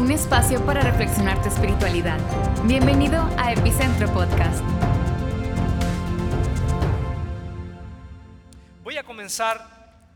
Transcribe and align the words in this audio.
un 0.00 0.10
espacio 0.10 0.64
para 0.64 0.80
reflexionar 0.80 1.42
tu 1.42 1.50
espiritualidad. 1.50 2.18
Bienvenido 2.64 3.22
a 3.36 3.52
Epicentro 3.52 4.10
Podcast. 4.14 4.64
Voy 8.82 8.96
a 8.96 9.02
comenzar 9.02 10.08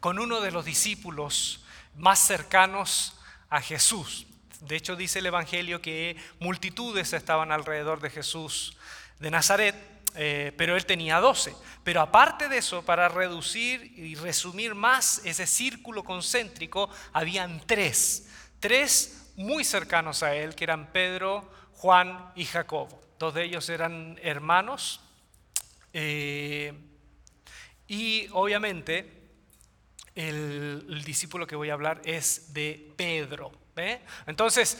con 0.00 0.18
uno 0.18 0.40
de 0.40 0.50
los 0.50 0.64
discípulos 0.64 1.62
más 1.96 2.18
cercanos 2.18 3.20
a 3.50 3.60
Jesús. 3.60 4.26
De 4.60 4.74
hecho, 4.74 4.96
dice 4.96 5.18
el 5.18 5.26
Evangelio 5.26 5.82
que 5.82 6.16
multitudes 6.40 7.12
estaban 7.12 7.52
alrededor 7.52 8.00
de 8.00 8.08
Jesús 8.08 8.78
de 9.20 9.30
Nazaret, 9.30 9.74
eh, 10.14 10.54
pero 10.56 10.76
él 10.76 10.86
tenía 10.86 11.20
doce. 11.20 11.54
Pero 11.84 12.00
aparte 12.00 12.48
de 12.48 12.56
eso, 12.56 12.86
para 12.86 13.10
reducir 13.10 13.82
y 13.98 14.14
resumir 14.14 14.74
más 14.74 15.20
ese 15.26 15.46
círculo 15.46 16.04
concéntrico, 16.04 16.88
habían 17.12 17.60
tres, 17.66 18.30
tres 18.60 19.24
muy 19.36 19.64
cercanos 19.64 20.22
a 20.22 20.34
él, 20.34 20.54
que 20.54 20.64
eran 20.64 20.92
Pedro, 20.92 21.50
Juan 21.74 22.32
y 22.34 22.44
Jacobo. 22.44 23.00
Dos 23.18 23.34
de 23.34 23.44
ellos 23.44 23.68
eran 23.68 24.18
hermanos. 24.22 25.00
Eh, 25.92 26.72
y 27.88 28.28
obviamente 28.32 29.30
el, 30.14 30.86
el 30.88 31.04
discípulo 31.04 31.46
que 31.46 31.56
voy 31.56 31.70
a 31.70 31.74
hablar 31.74 32.02
es 32.04 32.52
de 32.52 32.92
Pedro. 32.96 33.52
Entonces, 34.26 34.78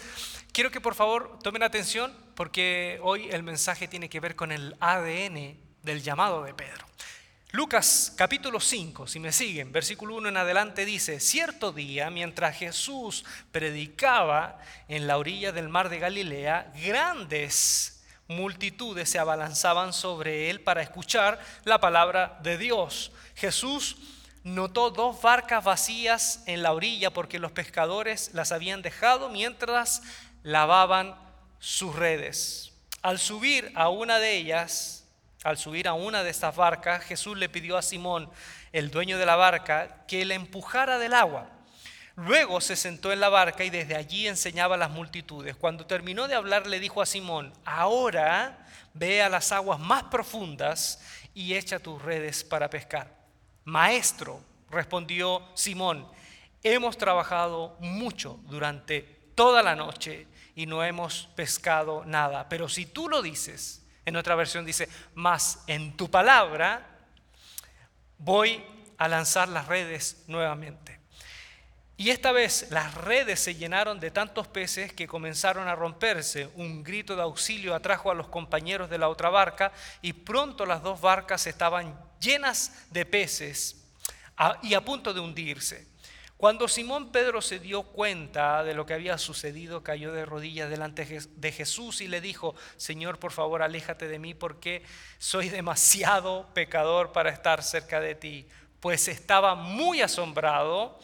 quiero 0.52 0.70
que 0.70 0.80
por 0.80 0.94
favor 0.94 1.38
tomen 1.42 1.62
atención 1.62 2.14
porque 2.34 2.98
hoy 3.02 3.28
el 3.30 3.42
mensaje 3.42 3.88
tiene 3.88 4.08
que 4.08 4.20
ver 4.20 4.34
con 4.36 4.52
el 4.52 4.74
ADN 4.80 5.58
del 5.82 6.02
llamado 6.02 6.42
de 6.44 6.54
Pedro. 6.54 6.86
Lucas 7.56 8.12
capítulo 8.16 8.60
5, 8.60 9.06
si 9.06 9.18
me 9.18 9.32
siguen, 9.32 9.72
versículo 9.72 10.16
1 10.16 10.28
en 10.28 10.36
adelante 10.36 10.84
dice, 10.84 11.20
cierto 11.20 11.72
día, 11.72 12.10
mientras 12.10 12.54
Jesús 12.54 13.24
predicaba 13.50 14.58
en 14.88 15.06
la 15.06 15.16
orilla 15.16 15.52
del 15.52 15.70
mar 15.70 15.88
de 15.88 15.98
Galilea, 15.98 16.70
grandes 16.84 18.04
multitudes 18.28 19.08
se 19.08 19.18
abalanzaban 19.18 19.94
sobre 19.94 20.50
él 20.50 20.60
para 20.60 20.82
escuchar 20.82 21.40
la 21.64 21.80
palabra 21.80 22.38
de 22.42 22.58
Dios. 22.58 23.10
Jesús 23.34 23.96
notó 24.44 24.90
dos 24.90 25.22
barcas 25.22 25.64
vacías 25.64 26.42
en 26.44 26.62
la 26.62 26.74
orilla 26.74 27.10
porque 27.10 27.38
los 27.38 27.52
pescadores 27.52 28.34
las 28.34 28.52
habían 28.52 28.82
dejado 28.82 29.30
mientras 29.30 30.02
lavaban 30.42 31.18
sus 31.58 31.96
redes. 31.96 32.74
Al 33.00 33.18
subir 33.18 33.72
a 33.74 33.88
una 33.88 34.18
de 34.18 34.36
ellas, 34.36 35.05
al 35.46 35.58
subir 35.58 35.86
a 35.86 35.92
una 35.92 36.24
de 36.24 36.30
estas 36.30 36.56
barcas, 36.56 37.04
Jesús 37.04 37.38
le 37.38 37.48
pidió 37.48 37.76
a 37.76 37.82
Simón, 37.82 38.28
el 38.72 38.90
dueño 38.90 39.16
de 39.16 39.26
la 39.26 39.36
barca, 39.36 40.04
que 40.08 40.24
le 40.24 40.34
empujara 40.34 40.98
del 40.98 41.14
agua. 41.14 41.48
Luego 42.16 42.60
se 42.60 42.74
sentó 42.74 43.12
en 43.12 43.20
la 43.20 43.28
barca 43.28 43.62
y 43.62 43.70
desde 43.70 43.94
allí 43.94 44.26
enseñaba 44.26 44.74
a 44.74 44.78
las 44.78 44.90
multitudes. 44.90 45.54
Cuando 45.54 45.86
terminó 45.86 46.26
de 46.26 46.34
hablar 46.34 46.66
le 46.66 46.80
dijo 46.80 47.00
a 47.00 47.06
Simón, 47.06 47.52
ahora 47.64 48.66
ve 48.92 49.22
a 49.22 49.28
las 49.28 49.52
aguas 49.52 49.78
más 49.78 50.02
profundas 50.04 51.00
y 51.32 51.54
echa 51.54 51.78
tus 51.78 52.02
redes 52.02 52.42
para 52.42 52.68
pescar. 52.68 53.14
Maestro, 53.62 54.40
respondió 54.68 55.46
Simón, 55.54 56.08
hemos 56.64 56.98
trabajado 56.98 57.76
mucho 57.78 58.40
durante 58.48 59.02
toda 59.36 59.62
la 59.62 59.76
noche 59.76 60.26
y 60.56 60.66
no 60.66 60.82
hemos 60.82 61.28
pescado 61.36 62.04
nada. 62.04 62.48
Pero 62.48 62.68
si 62.68 62.84
tú 62.86 63.08
lo 63.08 63.22
dices, 63.22 63.85
en 64.06 64.16
otra 64.16 64.34
versión 64.36 64.64
dice, 64.64 64.88
más 65.14 65.64
en 65.66 65.96
tu 65.96 66.08
palabra, 66.10 66.86
voy 68.18 68.64
a 68.96 69.08
lanzar 69.08 69.48
las 69.48 69.66
redes 69.66 70.24
nuevamente. 70.28 70.98
Y 71.98 72.10
esta 72.10 72.30
vez 72.30 72.68
las 72.70 72.94
redes 72.94 73.40
se 73.40 73.54
llenaron 73.54 73.98
de 73.98 74.10
tantos 74.10 74.46
peces 74.46 74.92
que 74.92 75.06
comenzaron 75.06 75.66
a 75.66 75.74
romperse. 75.74 76.50
Un 76.54 76.84
grito 76.84 77.16
de 77.16 77.22
auxilio 77.22 77.74
atrajo 77.74 78.10
a 78.10 78.14
los 78.14 78.28
compañeros 78.28 78.90
de 78.90 78.98
la 78.98 79.08
otra 79.08 79.30
barca 79.30 79.72
y 80.02 80.12
pronto 80.12 80.66
las 80.66 80.82
dos 80.82 81.00
barcas 81.00 81.46
estaban 81.46 81.98
llenas 82.20 82.86
de 82.90 83.06
peces 83.06 83.82
y 84.62 84.74
a 84.74 84.84
punto 84.84 85.14
de 85.14 85.20
hundirse. 85.20 85.86
Cuando 86.36 86.68
Simón 86.68 87.12
Pedro 87.12 87.40
se 87.40 87.58
dio 87.58 87.82
cuenta 87.82 88.62
de 88.62 88.74
lo 88.74 88.84
que 88.84 88.92
había 88.92 89.16
sucedido, 89.16 89.82
cayó 89.82 90.12
de 90.12 90.26
rodillas 90.26 90.68
delante 90.68 91.06
de 91.06 91.52
Jesús 91.52 92.02
y 92.02 92.08
le 92.08 92.20
dijo, 92.20 92.54
Señor, 92.76 93.18
por 93.18 93.32
favor, 93.32 93.62
aléjate 93.62 94.06
de 94.06 94.18
mí 94.18 94.34
porque 94.34 94.82
soy 95.18 95.48
demasiado 95.48 96.46
pecador 96.52 97.12
para 97.12 97.30
estar 97.30 97.62
cerca 97.62 98.00
de 98.00 98.14
ti. 98.14 98.46
Pues 98.80 99.08
estaba 99.08 99.54
muy 99.54 100.02
asombrado 100.02 100.98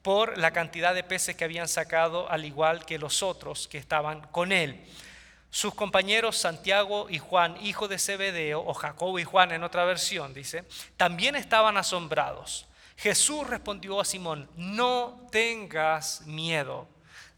por 0.00 0.38
la 0.38 0.52
cantidad 0.52 0.94
de 0.94 1.04
peces 1.04 1.36
que 1.36 1.44
habían 1.44 1.68
sacado, 1.68 2.30
al 2.30 2.46
igual 2.46 2.86
que 2.86 2.98
los 2.98 3.22
otros 3.22 3.68
que 3.68 3.76
estaban 3.76 4.22
con 4.28 4.52
él. 4.52 4.82
Sus 5.50 5.74
compañeros 5.74 6.38
Santiago 6.38 7.10
y 7.10 7.18
Juan, 7.18 7.58
hijo 7.60 7.88
de 7.88 7.98
Zebedeo, 7.98 8.62
o 8.64 8.72
Jacobo 8.72 9.18
y 9.18 9.24
Juan 9.24 9.52
en 9.52 9.64
otra 9.64 9.84
versión, 9.84 10.32
dice, 10.32 10.64
también 10.96 11.36
estaban 11.36 11.76
asombrados. 11.76 12.67
Jesús 12.98 13.46
respondió 13.46 14.00
a 14.00 14.04
Simón, 14.04 14.50
no 14.56 15.28
tengas 15.30 16.22
miedo, 16.26 16.88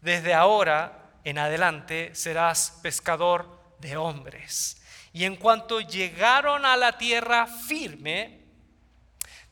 desde 0.01 0.33
ahora 0.33 1.11
en 1.23 1.37
adelante 1.37 2.15
serás 2.15 2.79
pescador 2.81 3.61
de 3.79 3.95
hombres. 3.95 4.81
Y 5.13 5.23
en 5.23 5.35
cuanto 5.35 5.79
llegaron 5.79 6.65
a 6.65 6.75
la 6.77 6.97
tierra 6.97 7.45
firme, 7.45 8.41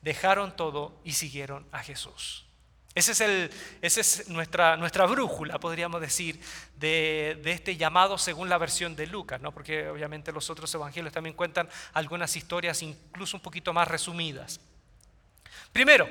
dejaron 0.01 0.55
todo 0.55 0.99
y 1.03 1.13
siguieron 1.13 1.67
a 1.71 1.83
Jesús. 1.83 2.47
Esa 2.95 3.11
es, 3.11 3.21
el, 3.21 3.51
es 3.83 4.29
nuestra, 4.29 5.05
brújula, 5.05 5.59
podríamos 5.59 6.01
decir, 6.01 6.41
de, 6.75 7.39
este 7.45 7.77
llamado 7.77 8.17
según 8.17 8.49
la 8.49 8.57
versión 8.57 8.95
de 8.95 9.05
Lucas, 9.05 9.39
¿no? 9.41 9.51
porque 9.51 9.87
obviamente 9.87 10.31
los 10.31 10.49
otros 10.49 10.73
evangelios 10.73 11.13
también 11.13 11.35
cuentan 11.35 11.69
algunas 11.93 12.35
historias 12.35 12.81
incluso 12.81 13.37
un 13.37 13.43
poquito 13.43 13.73
más 13.73 13.87
resumidas. 13.87 14.59
Primero, 15.71 16.09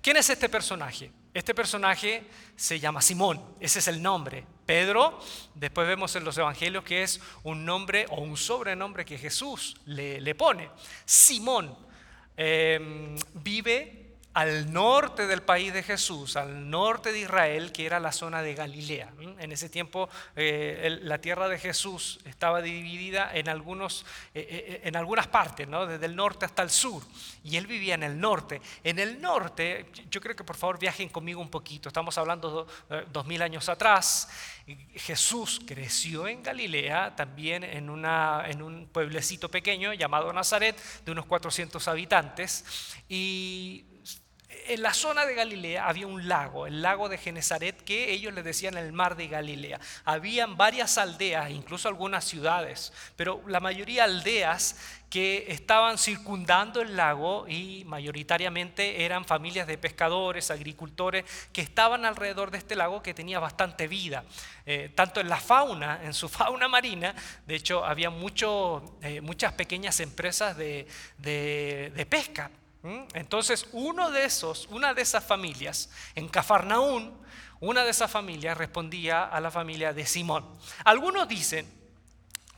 ¿quién 0.00 0.16
es 0.16 0.30
este 0.30 0.48
personaje? 0.48 1.10
Este 1.34 1.54
personaje 1.54 2.24
se 2.56 2.80
llama 2.80 3.00
Simón, 3.00 3.42
ese 3.60 3.78
es 3.78 3.88
el 3.88 4.02
nombre. 4.02 4.44
Pedro, 4.66 5.18
después 5.54 5.86
vemos 5.86 6.14
en 6.16 6.24
los 6.24 6.36
evangelios 6.36 6.84
que 6.84 7.02
es 7.02 7.20
un 7.42 7.64
nombre 7.64 8.06
o 8.10 8.20
un 8.20 8.36
sobrenombre 8.36 9.04
que 9.04 9.18
Jesús 9.18 9.76
le, 9.86 10.20
le 10.20 10.34
pone. 10.34 10.68
Simón 11.04 11.76
eh, 12.36 13.16
vive 13.34 14.07
al 14.38 14.72
norte 14.72 15.26
del 15.26 15.42
país 15.42 15.72
de 15.72 15.82
Jesús, 15.82 16.36
al 16.36 16.70
norte 16.70 17.10
de 17.10 17.18
Israel, 17.18 17.72
que 17.72 17.84
era 17.84 17.98
la 17.98 18.12
zona 18.12 18.40
de 18.40 18.54
Galilea. 18.54 19.12
En 19.40 19.50
ese 19.50 19.68
tiempo 19.68 20.08
eh, 20.36 21.00
la 21.02 21.18
tierra 21.18 21.48
de 21.48 21.58
Jesús 21.58 22.20
estaba 22.24 22.62
dividida 22.62 23.32
en, 23.34 23.48
algunos, 23.48 24.06
eh, 24.34 24.46
eh, 24.48 24.80
en 24.84 24.94
algunas 24.94 25.26
partes, 25.26 25.66
¿no? 25.66 25.86
desde 25.86 26.06
el 26.06 26.14
norte 26.14 26.44
hasta 26.44 26.62
el 26.62 26.70
sur, 26.70 27.02
y 27.42 27.56
él 27.56 27.66
vivía 27.66 27.96
en 27.96 28.04
el 28.04 28.20
norte. 28.20 28.62
En 28.84 29.00
el 29.00 29.20
norte, 29.20 29.90
yo 30.08 30.20
creo 30.20 30.36
que 30.36 30.44
por 30.44 30.54
favor 30.54 30.78
viajen 30.78 31.08
conmigo 31.08 31.40
un 31.40 31.50
poquito, 31.50 31.88
estamos 31.88 32.16
hablando 32.16 32.68
dos 33.10 33.26
mil 33.26 33.42
años 33.42 33.68
atrás, 33.68 34.28
Jesús 34.94 35.62
creció 35.66 36.28
en 36.28 36.44
Galilea, 36.44 37.16
también 37.16 37.64
en, 37.64 37.90
una, 37.90 38.44
en 38.46 38.62
un 38.62 38.86
pueblecito 38.86 39.50
pequeño 39.50 39.94
llamado 39.94 40.32
Nazaret, 40.32 40.78
de 41.04 41.10
unos 41.10 41.26
400 41.26 41.88
habitantes, 41.88 42.94
y 43.08 43.87
en 44.68 44.82
la 44.82 44.92
zona 44.92 45.24
de 45.24 45.34
Galilea 45.34 45.86
había 45.86 46.06
un 46.06 46.28
lago, 46.28 46.66
el 46.66 46.82
lago 46.82 47.08
de 47.08 47.18
Genezaret, 47.18 47.82
que 47.82 48.12
ellos 48.12 48.34
le 48.34 48.42
decían 48.42 48.76
el 48.76 48.92
mar 48.92 49.16
de 49.16 49.28
Galilea. 49.28 49.80
Habían 50.04 50.56
varias 50.56 50.98
aldeas, 50.98 51.50
incluso 51.50 51.88
algunas 51.88 52.24
ciudades, 52.24 52.92
pero 53.16 53.42
la 53.46 53.60
mayoría 53.60 54.04
aldeas 54.04 54.76
que 55.10 55.46
estaban 55.48 55.96
circundando 55.96 56.82
el 56.82 56.96
lago 56.96 57.46
y 57.48 57.82
mayoritariamente 57.86 59.04
eran 59.04 59.24
familias 59.24 59.66
de 59.66 59.78
pescadores, 59.78 60.50
agricultores, 60.50 61.24
que 61.52 61.62
estaban 61.62 62.04
alrededor 62.04 62.50
de 62.50 62.58
este 62.58 62.76
lago 62.76 63.02
que 63.02 63.14
tenía 63.14 63.40
bastante 63.40 63.88
vida, 63.88 64.24
eh, 64.66 64.92
tanto 64.94 65.20
en 65.20 65.30
la 65.30 65.40
fauna, 65.40 66.00
en 66.04 66.12
su 66.12 66.28
fauna 66.28 66.68
marina, 66.68 67.14
de 67.46 67.54
hecho 67.54 67.84
había 67.84 68.08
eh, 68.08 69.20
muchas 69.22 69.52
pequeñas 69.54 70.00
empresas 70.00 70.56
de, 70.56 70.86
de 71.18 72.06
pesca 72.08 72.50
¿Mm? 72.50 72.67
Entonces, 73.14 73.66
uno 73.72 74.10
de 74.10 74.24
esos, 74.24 74.66
una 74.70 74.94
de 74.94 75.02
esas 75.02 75.24
familias, 75.24 75.90
en 76.14 76.28
Cafarnaún, 76.28 77.18
una 77.60 77.84
de 77.84 77.90
esas 77.90 78.10
familias 78.10 78.56
respondía 78.56 79.24
a 79.24 79.40
la 79.40 79.50
familia 79.50 79.92
de 79.92 80.06
Simón. 80.06 80.46
Algunos 80.84 81.26
dicen 81.26 81.66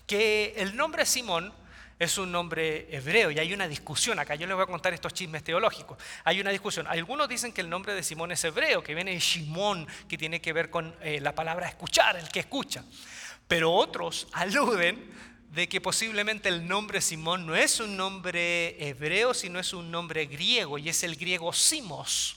que 0.07 0.55
el 0.57 0.77
nombre 0.77 1.07
Simón 1.07 1.53
es 1.99 2.17
un 2.17 2.33
nombre 2.33 2.89
hebreo 2.95 3.31
y 3.31 3.39
hay 3.39 3.53
una 3.53 3.69
discusión 3.69 4.19
acá. 4.19 4.35
Yo 4.35 4.47
les 4.47 4.57
voy 4.57 4.65
a 4.65 4.67
contar 4.67 4.93
estos 4.95 5.13
chismes 5.13 5.45
teológicos. 5.45 5.99
Hay 6.25 6.41
una 6.41 6.51
discusión. 6.51 6.87
Algunos 6.87 7.29
dicen 7.29 7.53
que 7.53 7.61
el 7.61 7.69
nombre 7.69 7.95
de 7.95 8.03
Simón 8.03 8.33
es 8.33 8.43
hebreo, 8.43 8.83
que 8.83 8.95
viene 8.95 9.13
de 9.13 9.19
Shimón, 9.19 9.87
que 10.09 10.17
tiene 10.17 10.41
que 10.41 10.53
ver 10.55 10.71
con 10.71 10.97
eh, 11.03 11.21
la 11.21 11.35
palabra 11.35 11.69
escuchar, 11.69 12.17
el 12.17 12.29
que 12.31 12.41
escucha. 12.41 12.85
Pero 13.47 13.73
otros 13.73 14.29
aluden 14.33 15.11
de 15.51 15.69
que 15.69 15.81
posiblemente 15.81 16.49
el 16.49 16.67
nombre 16.67 17.01
Simón 17.01 17.47
no 17.47 17.57
es 17.57 17.81
un 17.81 17.97
nombre 17.97 18.89
hebreo, 18.89 19.35
sino 19.35 19.59
es 19.59 19.73
un 19.73 19.91
nombre 19.91 20.27
griego, 20.27 20.79
y 20.79 20.89
es 20.89 21.03
el 21.03 21.17
griego 21.17 21.53
Simos. 21.53 22.37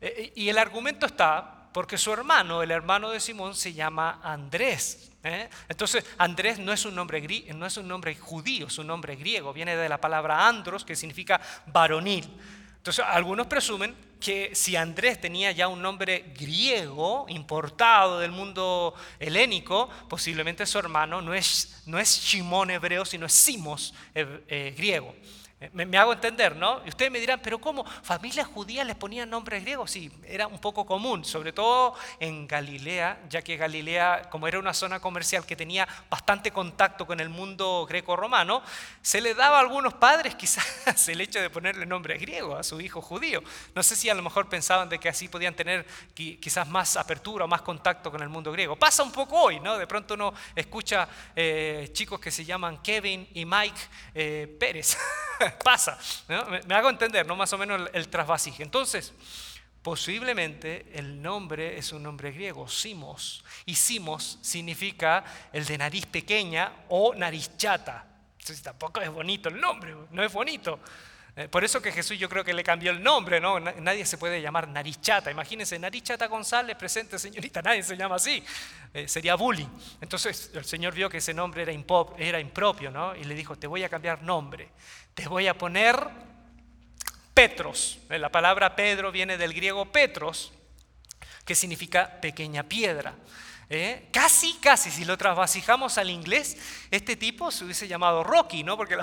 Eh, 0.00 0.32
y 0.34 0.48
el 0.48 0.58
argumento 0.58 1.06
está 1.06 1.70
porque 1.72 1.98
su 1.98 2.12
hermano, 2.12 2.62
el 2.62 2.70
hermano 2.70 3.10
de 3.10 3.20
Simón, 3.20 3.54
se 3.54 3.72
llama 3.72 4.20
Andrés. 4.22 5.12
¿eh? 5.22 5.48
Entonces, 5.68 6.04
Andrés 6.16 6.58
no 6.58 6.72
es, 6.72 6.84
un 6.84 6.94
nombre, 6.94 7.20
no 7.54 7.66
es 7.66 7.76
un 7.76 7.86
nombre 7.86 8.16
judío, 8.16 8.66
es 8.66 8.78
un 8.78 8.88
nombre 8.88 9.14
griego, 9.14 9.52
viene 9.52 9.76
de 9.76 9.88
la 9.88 10.00
palabra 10.00 10.48
andros, 10.48 10.84
que 10.84 10.96
significa 10.96 11.40
varonil. 11.66 12.28
Entonces, 12.78 13.04
algunos 13.06 13.46
presumen 13.46 13.94
que 14.20 14.54
si 14.54 14.76
Andrés 14.76 15.20
tenía 15.20 15.52
ya 15.52 15.68
un 15.68 15.80
nombre 15.80 16.32
griego 16.38 17.26
importado 17.28 18.18
del 18.18 18.32
mundo 18.32 18.94
helénico, 19.20 19.88
posiblemente 20.08 20.66
su 20.66 20.78
hermano 20.78 21.22
no 21.22 21.34
es, 21.34 21.82
no 21.86 21.98
es 21.98 22.20
Shimón 22.20 22.70
hebreo, 22.70 23.04
sino 23.04 23.26
es 23.26 23.32
Simos 23.32 23.94
eh, 24.14 24.74
griego. 24.76 25.14
Me, 25.72 25.98
hago 25.98 26.12
entender, 26.12 26.54
¿no? 26.54 26.80
Y 26.84 26.88
ustedes 26.90 27.10
me 27.10 27.18
dirán, 27.18 27.40
pero 27.42 27.60
¿cómo? 27.60 27.84
¿Familias 27.84 28.46
judías 28.46 28.86
les 28.86 28.94
ponían 28.94 29.28
nombres 29.28 29.60
griegos? 29.62 29.90
Sí, 29.90 30.08
era 30.24 30.46
un 30.46 30.60
poco 30.60 30.86
común, 30.86 31.24
sobre 31.24 31.52
todo 31.52 31.94
en 32.20 32.46
Galilea, 32.46 33.22
ya 33.28 33.42
que 33.42 33.56
Galilea, 33.56 34.28
como 34.30 34.46
era 34.46 34.60
una 34.60 34.72
zona 34.72 35.00
comercial 35.00 35.44
que 35.44 35.56
tenía 35.56 35.88
bastante 36.08 36.52
contacto 36.52 37.08
con 37.08 37.18
el 37.18 37.28
mundo 37.28 37.86
greco-romano, 37.88 38.62
se 39.02 39.20
le 39.20 39.34
daba 39.34 39.56
a 39.56 39.60
algunos 39.60 39.94
padres 39.94 40.34
quizás 40.36 41.08
el 41.08 41.20
hecho 41.20 41.40
de 41.40 41.50
ponerle 41.50 41.86
nombre 41.86 42.16
griego 42.18 42.54
a 42.54 42.62
su 42.62 42.80
hijo 42.80 43.02
judío. 43.02 43.42
No 43.74 43.82
sé 43.82 43.96
si 43.96 44.08
a 44.08 44.14
lo 44.14 44.22
mejor 44.22 44.48
pensaban 44.48 44.88
de 44.88 45.00
que 45.00 45.08
así 45.08 45.26
podían 45.26 45.54
tener 45.54 45.84
quizás 46.14 46.68
más 46.68 46.96
apertura 46.96 47.46
o 47.46 47.48
más 47.48 47.62
contacto 47.62 48.12
con 48.12 48.22
el 48.22 48.28
mundo 48.28 48.52
griego. 48.52 48.76
Pasa 48.76 49.02
un 49.02 49.10
poco 49.10 49.36
hoy, 49.42 49.58
¿no? 49.58 49.76
De 49.76 49.88
pronto 49.88 50.14
uno 50.14 50.32
escucha 50.54 51.08
eh, 51.34 51.90
chicos 51.92 52.20
que 52.20 52.30
se 52.30 52.44
llaman 52.44 52.80
Kevin 52.80 53.28
y 53.34 53.44
Mike 53.44 53.80
eh, 54.14 54.56
Pérez. 54.60 54.96
pasa. 55.64 55.98
Me, 56.28 56.74
hago 56.74 56.90
entender, 56.90 57.26
¿no? 57.26 57.36
Más 57.36 57.52
o 57.52 57.58
menos 57.58 57.88
el, 57.92 58.08
el. 58.08 58.08
Entonces, 58.58 59.12
posiblemente 59.82 60.86
el 60.94 61.20
nombre 61.20 61.78
es 61.78 61.92
un 61.92 62.02
nombre 62.02 62.32
griego, 62.32 62.68
Simos. 62.68 63.44
Y 63.66 63.74
Simos 63.74 64.38
significa 64.42 65.24
el 65.52 65.64
de 65.64 65.78
nariz 65.78 66.06
pequeña 66.06 66.72
o 66.88 67.14
nariz 67.14 67.56
chata. 67.56 68.04
Entonces, 68.32 68.62
tampoco 68.62 69.00
es 69.00 69.10
bonito 69.10 69.48
el 69.48 69.60
nombre, 69.60 69.94
no 70.10 70.22
es 70.22 70.32
bonito. 70.32 70.80
Eh, 71.38 71.46
por 71.46 71.62
eso 71.62 71.80
que 71.80 71.92
Jesús 71.92 72.18
yo 72.18 72.28
creo 72.28 72.42
que 72.42 72.52
le 72.52 72.64
cambió 72.64 72.90
el 72.90 73.00
nombre, 73.00 73.38
¿no? 73.40 73.60
Nadie 73.60 74.04
se 74.04 74.18
puede 74.18 74.42
llamar 74.42 74.66
Narichata. 74.66 75.30
Imagínense, 75.30 75.78
Narichata 75.78 76.26
González, 76.26 76.76
presente 76.76 77.16
señorita, 77.16 77.62
nadie 77.62 77.84
se 77.84 77.96
llama 77.96 78.16
así. 78.16 78.42
Eh, 78.92 79.06
sería 79.06 79.36
bullying. 79.36 79.68
Entonces 80.00 80.50
el 80.52 80.64
Señor 80.64 80.94
vio 80.94 81.08
que 81.08 81.18
ese 81.18 81.32
nombre 81.32 81.62
era, 81.62 81.72
era 82.18 82.40
impropio, 82.40 82.90
¿no? 82.90 83.14
Y 83.14 83.22
le 83.22 83.36
dijo, 83.36 83.54
te 83.54 83.68
voy 83.68 83.84
a 83.84 83.88
cambiar 83.88 84.20
nombre. 84.24 84.70
Te 85.14 85.28
voy 85.28 85.46
a 85.46 85.56
poner 85.56 85.96
Petros. 87.34 88.00
Eh, 88.10 88.18
la 88.18 88.32
palabra 88.32 88.74
Pedro 88.74 89.12
viene 89.12 89.38
del 89.38 89.54
griego 89.54 89.92
Petros, 89.92 90.52
que 91.44 91.54
significa 91.54 92.20
pequeña 92.20 92.64
piedra. 92.64 93.14
¿Eh? 93.70 94.08
Casi, 94.10 94.54
casi, 94.62 94.90
si 94.90 95.04
lo 95.04 95.18
trasvasijamos 95.18 95.98
al 95.98 96.08
inglés, 96.08 96.56
este 96.90 97.16
tipo 97.16 97.50
se 97.50 97.64
hubiese 97.64 97.86
llamado 97.86 98.24
Rocky, 98.24 98.64
¿no? 98.64 98.78
Porque 98.78 98.96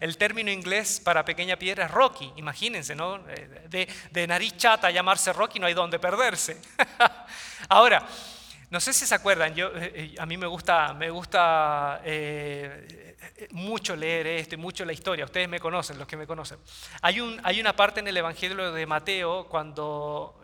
el 0.00 0.16
término 0.16 0.52
inglés 0.52 1.00
para 1.02 1.24
pequeña 1.24 1.56
piedra 1.56 1.86
es 1.86 1.90
Rocky, 1.90 2.32
imagínense, 2.36 2.94
¿no? 2.94 3.16
Eh, 3.28 3.66
de, 3.68 3.88
de 4.12 4.26
nariz 4.28 4.56
chata 4.56 4.92
llamarse 4.92 5.32
Rocky 5.32 5.58
no 5.58 5.66
hay 5.66 5.74
donde 5.74 5.98
perderse. 5.98 6.60
Ahora, 7.68 8.06
no 8.70 8.78
sé 8.78 8.92
si 8.92 9.04
se 9.04 9.16
acuerdan, 9.16 9.56
yo, 9.56 9.72
eh, 9.74 10.14
a 10.16 10.26
mí 10.26 10.36
me 10.36 10.46
gusta, 10.46 10.94
me 10.94 11.10
gusta 11.10 12.00
mucho 13.50 13.96
leer 13.96 14.28
esto 14.28 14.54
y 14.54 14.58
mucho 14.58 14.84
la 14.84 14.92
historia. 14.92 15.24
Ustedes 15.24 15.48
me 15.48 15.58
conocen, 15.58 15.98
los 15.98 16.06
que 16.06 16.16
me 16.16 16.26
conocen. 16.28 16.58
Hay, 17.02 17.20
un, 17.20 17.40
hay 17.42 17.60
una 17.60 17.74
parte 17.74 17.98
en 17.98 18.06
el 18.06 18.16
Evangelio 18.16 18.70
de 18.72 18.86
Mateo 18.86 19.48
cuando 19.48 20.40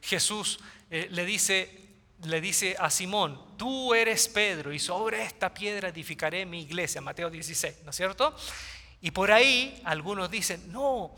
Jesús 0.00 0.60
le 0.88 1.24
dice, 1.26 1.83
le 2.24 2.40
dice 2.40 2.76
a 2.78 2.90
Simón, 2.90 3.56
tú 3.56 3.94
eres 3.94 4.28
Pedro 4.28 4.72
y 4.72 4.78
sobre 4.78 5.22
esta 5.22 5.52
piedra 5.52 5.88
edificaré 5.88 6.46
mi 6.46 6.62
iglesia, 6.62 7.00
Mateo 7.00 7.30
16, 7.30 7.76
¿no 7.84 7.90
es 7.90 7.96
cierto? 7.96 8.34
Y 9.00 9.10
por 9.10 9.30
ahí 9.30 9.80
algunos 9.84 10.30
dicen, 10.30 10.72
no, 10.72 11.14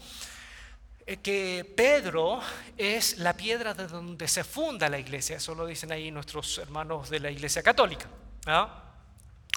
eh, 1.06 1.18
que 1.18 1.72
Pedro 1.76 2.40
es 2.76 3.18
la 3.18 3.36
piedra 3.36 3.74
de 3.74 3.86
donde 3.86 4.26
se 4.26 4.42
funda 4.42 4.88
la 4.88 4.98
iglesia, 4.98 5.36
eso 5.36 5.54
lo 5.54 5.66
dicen 5.66 5.92
ahí 5.92 6.10
nuestros 6.10 6.58
hermanos 6.58 7.08
de 7.10 7.20
la 7.20 7.30
iglesia 7.30 7.62
católica. 7.62 8.08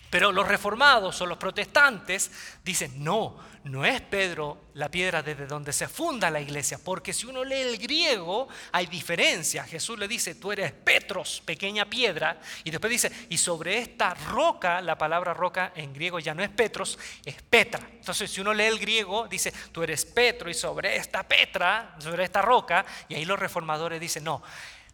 Pero 0.09 0.31
los 0.31 0.47
reformados 0.47 1.21
o 1.21 1.25
los 1.25 1.37
protestantes 1.37 2.31
dicen, 2.63 3.03
no, 3.03 3.37
no 3.65 3.85
es 3.85 4.01
Pedro 4.01 4.69
la 4.73 4.89
piedra 4.89 5.21
desde 5.21 5.45
donde 5.45 5.71
se 5.71 5.87
funda 5.87 6.31
la 6.31 6.41
iglesia, 6.41 6.79
porque 6.83 7.13
si 7.13 7.27
uno 7.27 7.43
lee 7.43 7.61
el 7.61 7.77
griego 7.77 8.47
hay 8.71 8.87
diferencia. 8.87 9.63
Jesús 9.65 9.99
le 9.99 10.07
dice, 10.07 10.35
tú 10.35 10.51
eres 10.51 10.71
Petros, 10.71 11.43
pequeña 11.45 11.85
piedra, 11.85 12.39
y 12.63 12.71
después 12.71 12.89
dice, 12.89 13.11
y 13.29 13.37
sobre 13.37 13.77
esta 13.77 14.13
roca, 14.13 14.81
la 14.81 14.97
palabra 14.97 15.33
roca 15.33 15.73
en 15.75 15.93
griego 15.93 16.19
ya 16.19 16.33
no 16.33 16.43
es 16.43 16.49
Petros, 16.49 16.97
es 17.23 17.41
Petra. 17.43 17.81
Entonces 17.91 18.31
si 18.31 18.41
uno 18.41 18.53
lee 18.53 18.63
el 18.63 18.79
griego, 18.79 19.27
dice, 19.27 19.53
tú 19.71 19.83
eres 19.83 20.05
Petro, 20.05 20.49
y 20.49 20.55
sobre 20.55 20.95
esta 20.95 21.27
Petra, 21.27 21.95
sobre 21.99 22.23
esta 22.23 22.41
roca, 22.41 22.85
y 23.07 23.15
ahí 23.15 23.25
los 23.25 23.37
reformadores 23.37 23.99
dicen, 23.99 24.23
no, 24.23 24.41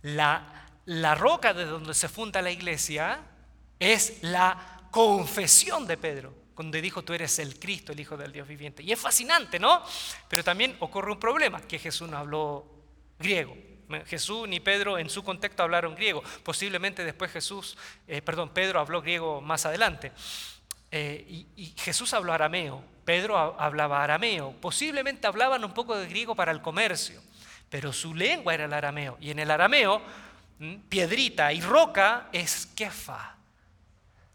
la, 0.02 0.68
la 0.86 1.16
roca 1.16 1.54
de 1.54 1.66
donde 1.66 1.94
se 1.94 2.10
funda 2.10 2.42
la 2.42 2.52
iglesia 2.52 3.20
es 3.80 4.24
la 4.24 4.75
confesión 4.96 5.86
de 5.86 5.98
Pedro, 5.98 6.34
donde 6.56 6.82
dijo, 6.82 7.04
tú 7.04 7.14
eres 7.14 7.38
el 7.40 7.60
Cristo, 7.60 7.92
el 7.92 8.00
Hijo 8.00 8.16
del 8.16 8.32
Dios 8.32 8.48
viviente. 8.48 8.82
Y 8.82 8.94
es 8.94 8.98
fascinante, 8.98 9.60
¿no? 9.60 9.84
Pero 10.30 10.42
también 10.42 10.78
ocurre 10.80 11.12
un 11.12 11.20
problema, 11.20 11.60
que 11.60 11.78
Jesús 11.78 12.08
no 12.08 12.18
habló 12.18 12.66
griego. 13.20 13.58
Jesús 14.06 14.48
ni 14.48 14.62
Pedro 14.62 14.98
en 14.98 15.10
su 15.10 15.22
contexto 15.22 15.64
hablaron 15.64 15.96
griego. 15.96 16.24
Posiblemente 16.44 17.04
después 17.04 17.30
Jesús, 17.30 17.78
eh, 18.08 18.22
perdón, 18.22 18.52
Pedro 18.54 18.80
habló 18.80 19.02
griego 19.02 19.42
más 19.42 19.66
adelante. 19.66 20.14
Eh, 20.90 21.26
y, 21.28 21.48
y, 21.58 21.74
Jesús 21.78 22.14
habló 22.14 22.32
arameo, 22.32 22.82
Pedro 23.04 23.38
hablaba 23.38 24.02
arameo. 24.02 24.54
Posiblemente 24.62 25.28
hablaban 25.28 25.66
un 25.66 25.74
poco 25.74 25.98
de 25.98 26.08
griego 26.08 26.38
para 26.38 26.54
el 26.54 26.62
comercio, 26.62 27.22
pero 27.70 27.92
su 27.92 28.16
lengua 28.16 28.54
era 28.54 28.64
el 28.64 28.72
arameo. 28.72 29.18
Y 29.20 29.32
en 29.32 29.40
el 29.40 29.52
arameo, 29.52 30.02
piedrita 30.88 31.52
y 31.52 31.60
roca 31.60 32.30
es 32.32 32.68
kefa. 32.68 33.36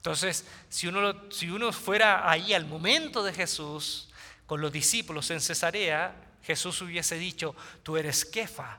Entonces, 0.01 0.47
si 0.71 0.87
uno, 0.87 1.31
si 1.31 1.51
uno 1.51 1.71
fuera 1.73 2.31
ahí 2.31 2.55
al 2.55 2.65
momento 2.65 3.23
de 3.23 3.35
Jesús, 3.35 4.09
con 4.47 4.63
los 4.63 4.73
discípulos 4.73 5.31
en 5.31 5.43
Cesarea, 5.43 6.17
Jesús 6.43 6.81
hubiese 6.81 7.17
dicho, 7.17 7.55
tú 7.83 7.99
eres 7.99 8.25
Kefa, 8.25 8.79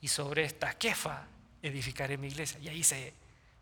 y 0.00 0.08
sobre 0.08 0.44
esta 0.44 0.72
Kefa 0.72 1.26
edificaré 1.62 2.16
mi 2.16 2.28
iglesia. 2.28 2.58
Y 2.58 2.68
ahí 2.68 2.82
se, 2.82 3.12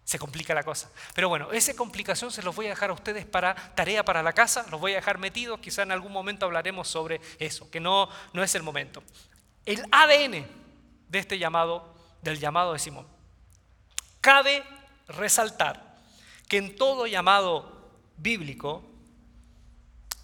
se 0.04 0.20
complica 0.20 0.54
la 0.54 0.62
cosa. 0.62 0.88
Pero 1.12 1.28
bueno, 1.28 1.50
esa 1.50 1.74
complicación 1.74 2.30
se 2.30 2.44
los 2.44 2.54
voy 2.54 2.66
a 2.66 2.70
dejar 2.70 2.90
a 2.90 2.92
ustedes 2.92 3.26
para 3.26 3.56
tarea 3.74 4.04
para 4.04 4.22
la 4.22 4.32
casa, 4.32 4.64
los 4.70 4.80
voy 4.80 4.92
a 4.92 4.96
dejar 4.96 5.18
metidos, 5.18 5.58
quizá 5.58 5.82
en 5.82 5.90
algún 5.90 6.12
momento 6.12 6.46
hablaremos 6.46 6.86
sobre 6.86 7.20
eso, 7.40 7.68
que 7.72 7.80
no, 7.80 8.08
no 8.32 8.44
es 8.44 8.54
el 8.54 8.62
momento. 8.62 9.02
El 9.66 9.84
ADN 9.90 10.46
de 11.08 11.18
este 11.18 11.40
llamado, 11.40 11.92
del 12.22 12.38
llamado 12.38 12.72
de 12.72 12.78
Simón. 12.78 13.06
Cabe 14.20 14.62
resaltar 15.08 15.89
que 16.50 16.58
en 16.58 16.74
todo 16.74 17.06
llamado 17.06 17.92
bíblico, 18.16 18.82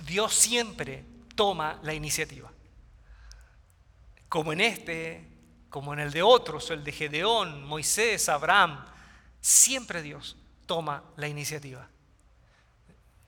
Dios 0.00 0.34
siempre 0.34 1.04
toma 1.36 1.78
la 1.84 1.94
iniciativa. 1.94 2.50
Como 4.28 4.52
en 4.52 4.60
este, 4.60 5.24
como 5.70 5.92
en 5.92 6.00
el 6.00 6.10
de 6.10 6.24
otros, 6.24 6.72
el 6.72 6.82
de 6.82 6.90
Gedeón, 6.90 7.64
Moisés, 7.64 8.28
Abraham, 8.28 8.84
siempre 9.40 10.02
Dios 10.02 10.36
toma 10.66 11.04
la 11.14 11.28
iniciativa. 11.28 11.88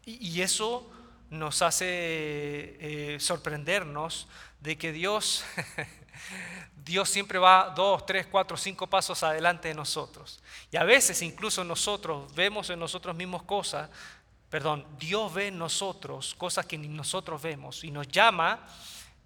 Y, 0.04 0.40
eso 0.40 0.90
nos 1.30 1.62
hace 1.62 1.86
eh, 1.86 3.16
sorprendernos 3.20 4.26
de 4.58 4.76
que 4.76 4.90
Dios 4.90 5.44
Dios 6.76 7.08
siempre 7.08 7.38
va 7.38 7.72
dos, 7.76 8.06
tres, 8.06 8.26
cuatro, 8.26 8.56
cinco 8.56 8.86
pasos 8.86 9.22
adelante 9.22 9.68
de 9.68 9.74
nosotros. 9.74 10.40
Y 10.70 10.76
a 10.76 10.84
veces 10.84 11.20
incluso 11.22 11.64
nosotros 11.64 12.34
vemos 12.34 12.70
en 12.70 12.78
nosotros 12.78 13.14
mismos 13.14 13.42
cosas, 13.42 13.90
perdón, 14.48 14.86
Dios 14.98 15.32
ve 15.34 15.48
en 15.48 15.58
nosotros 15.58 16.34
cosas 16.36 16.64
que 16.66 16.78
ni 16.78 16.88
nosotros 16.88 17.42
vemos 17.42 17.84
y 17.84 17.90
nos 17.90 18.08
llama 18.08 18.66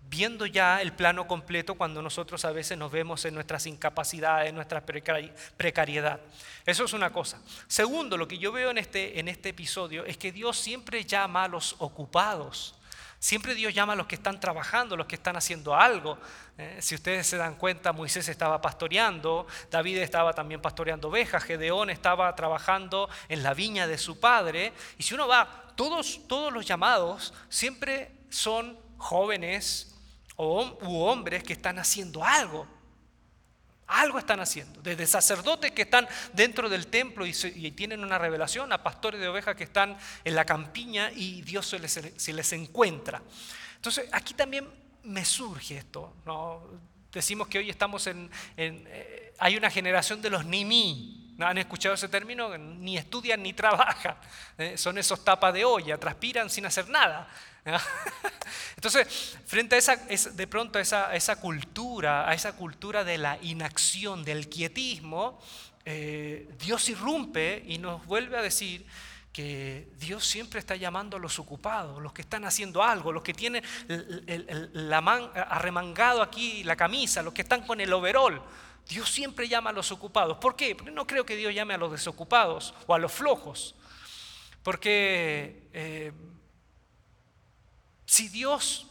viendo 0.08 0.44
ya 0.44 0.82
el 0.82 0.92
plano 0.92 1.26
completo 1.26 1.74
cuando 1.74 2.02
nosotros 2.02 2.44
a 2.44 2.52
veces 2.52 2.76
nos 2.76 2.92
vemos 2.92 3.24
en 3.24 3.34
nuestras 3.34 3.66
incapacidades, 3.66 4.48
en 4.48 4.54
nuestra 4.54 4.84
precariedad. 4.84 6.20
Eso 6.66 6.84
es 6.84 6.92
una 6.92 7.10
cosa. 7.10 7.40
Segundo, 7.66 8.16
lo 8.16 8.28
que 8.28 8.38
yo 8.38 8.52
veo 8.52 8.70
en 8.70 8.78
este, 8.78 9.18
en 9.18 9.28
este 9.28 9.50
episodio 9.50 10.04
es 10.04 10.18
que 10.18 10.32
Dios 10.32 10.58
siempre 10.58 11.04
llama 11.04 11.44
a 11.44 11.48
los 11.48 11.76
ocupados. 11.78 12.74
Siempre 13.22 13.54
Dios 13.54 13.72
llama 13.72 13.92
a 13.92 13.96
los 13.96 14.08
que 14.08 14.16
están 14.16 14.40
trabajando, 14.40 14.96
los 14.96 15.06
que 15.06 15.14
están 15.14 15.36
haciendo 15.36 15.76
algo. 15.76 16.18
Eh, 16.58 16.78
si 16.80 16.96
ustedes 16.96 17.24
se 17.24 17.36
dan 17.36 17.54
cuenta, 17.54 17.92
Moisés 17.92 18.28
estaba 18.28 18.60
pastoreando, 18.60 19.46
David 19.70 19.98
estaba 19.98 20.32
también 20.32 20.60
pastoreando 20.60 21.06
ovejas, 21.06 21.44
Gedeón 21.44 21.88
estaba 21.88 22.34
trabajando 22.34 23.08
en 23.28 23.44
la 23.44 23.54
viña 23.54 23.86
de 23.86 23.96
su 23.96 24.18
padre. 24.18 24.72
Y 24.98 25.04
si 25.04 25.14
uno 25.14 25.28
va, 25.28 25.72
todos, 25.76 26.26
todos 26.26 26.52
los 26.52 26.66
llamados 26.66 27.32
siempre 27.48 28.10
son 28.28 28.76
jóvenes 28.96 29.94
o, 30.34 30.76
u 30.82 31.04
hombres 31.04 31.44
que 31.44 31.52
están 31.52 31.78
haciendo 31.78 32.24
algo. 32.24 32.66
Algo 33.86 34.18
están 34.18 34.40
haciendo. 34.40 34.80
Desde 34.80 35.06
sacerdotes 35.06 35.72
que 35.72 35.82
están 35.82 36.08
dentro 36.32 36.68
del 36.68 36.86
templo 36.86 37.26
y, 37.26 37.32
tienen 37.72 38.02
una 38.02 38.18
revelación, 38.18 38.72
a 38.72 38.82
pastores 38.82 39.20
de 39.20 39.28
ovejas 39.28 39.56
que 39.56 39.64
están 39.64 39.96
en 40.24 40.34
la 40.34 40.44
campiña 40.44 41.10
y 41.12 41.42
Dios 41.42 41.66
se 41.66 41.78
les, 42.32 42.52
encuentra. 42.52 43.22
Entonces, 43.76 44.08
aquí 44.12 44.34
también 44.34 44.68
me 45.04 45.24
surge 45.24 45.78
esto. 45.78 46.14
Decimos 47.12 47.48
que 47.48 47.58
hoy 47.58 47.68
estamos 47.70 48.06
en, 48.06 48.30
eh, 48.56 49.34
hay 49.38 49.56
una 49.56 49.70
generación 49.70 50.22
de 50.22 50.30
los 50.30 50.46
nimi. 50.46 51.21
¿No 51.36 51.46
han 51.46 51.58
escuchado 51.58 51.94
ese 51.94 52.08
término? 52.08 52.56
Ni 52.58 52.98
estudian 52.98 53.42
ni 53.42 53.52
trabajan. 53.52 54.16
¿eh? 54.58 54.76
Son 54.76 54.98
esos 54.98 55.24
tapas 55.24 55.54
de 55.54 55.64
olla, 55.64 55.98
transpiran 55.98 56.50
sin 56.50 56.66
hacer 56.66 56.88
nada. 56.88 57.28
Entonces, 58.76 59.36
frente 59.46 59.76
a 59.76 59.78
esa, 59.78 59.96
de 59.96 60.46
pronto 60.46 60.78
a 60.78 60.82
esa, 60.82 61.36
cultura, 61.36 62.28
a 62.28 62.34
esa 62.34 62.52
cultura 62.54 63.04
de 63.04 63.18
la 63.18 63.38
inacción, 63.42 64.24
del 64.24 64.48
quietismo, 64.48 65.40
eh, 65.84 66.48
Dios 66.58 66.88
irrumpe 66.88 67.62
y 67.66 67.78
nos 67.78 68.04
vuelve 68.06 68.36
a 68.36 68.42
decir 68.42 68.86
que 69.32 69.88
Dios 69.98 70.26
siempre 70.26 70.60
está 70.60 70.76
llamando 70.76 71.16
a 71.16 71.20
los 71.20 71.38
ocupados, 71.38 72.02
los 72.02 72.12
que 72.12 72.20
están 72.20 72.44
haciendo 72.44 72.82
algo, 72.82 73.12
los 73.12 73.22
que 73.22 73.32
tienen 73.32 73.64
la 74.74 74.98
arremangado 74.98 76.20
aquí 76.20 76.62
la 76.64 76.76
camisa, 76.76 77.22
los 77.22 77.32
que 77.32 77.42
están 77.42 77.66
con 77.66 77.80
el 77.80 77.92
overol. 77.92 78.42
Dios 78.88 79.10
siempre 79.10 79.48
llama 79.48 79.70
a 79.70 79.72
los 79.72 79.90
ocupados. 79.92 80.38
¿Por 80.38 80.56
qué? 80.56 80.74
Porque 80.74 80.90
no 80.90 81.06
creo 81.06 81.24
que 81.24 81.36
Dios 81.36 81.54
llame 81.54 81.74
a 81.74 81.78
los 81.78 81.92
desocupados 81.92 82.74
o 82.86 82.94
a 82.94 82.98
los 82.98 83.12
flojos. 83.12 83.74
Porque 84.62 85.68
eh, 85.72 86.12
si 88.04 88.28
Dios, 88.28 88.86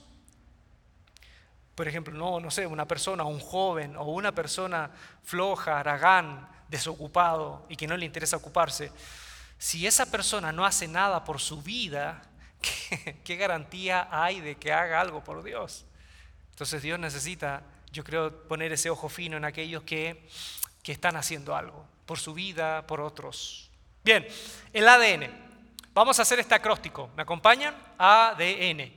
por 1.76 1.88
ejemplo, 1.88 2.14
no, 2.14 2.40
no 2.40 2.52
sé, 2.52 2.66
una 2.66 2.88
persona, 2.88 3.24
un 3.24 3.40
joven 3.40 3.96
o 3.96 4.06
una 4.06 4.34
persona 4.34 4.92
floja, 5.24 5.80
aragán, 5.80 6.50
desocupado 6.68 7.66
y 7.70 7.76
que 7.76 7.88
no 7.88 7.98
le 7.98 8.06
interesa 8.06 8.38
ocuparse, 8.38 8.92
si 9.58 9.86
esa 9.86 10.08
persona 10.08 10.52
no 10.52 10.66
hace 10.66 10.88
nada 10.88 11.24
por 11.24 11.40
su 11.40 11.62
vida, 11.62 12.24
¿qué, 13.24 13.36
garantía 13.36 14.08
hay 14.12 14.42
de 14.42 14.56
que 14.56 14.74
haga 14.74 15.00
algo 15.00 15.24
por 15.24 15.44
Dios? 15.44 15.86
Entonces 16.50 16.82
Dios 16.82 16.98
necesita, 16.98 17.62
yo 17.92 18.04
creo, 18.04 18.48
poner 18.48 18.72
ese 18.72 18.90
ojo 18.90 19.10
fino 19.10 19.38
en 19.38 19.46
aquellos 19.46 19.84
que, 19.84 20.28
que 20.84 20.92
están 20.92 21.16
haciendo 21.16 21.56
algo, 21.56 21.86
por 22.06 22.20
su 22.20 22.34
vida, 22.34 22.86
por 22.88 23.02
otros. 23.02 23.70
Bien, 24.04 24.28
el 24.74 24.88
ADN. 24.88 25.52
Vamos 25.94 26.18
a 26.20 26.22
hacer 26.22 26.40
este 26.40 26.56
acróstico. 26.56 27.10
¿Me 27.16 27.24
acompañan? 27.24 27.76
ADN. 27.98 28.92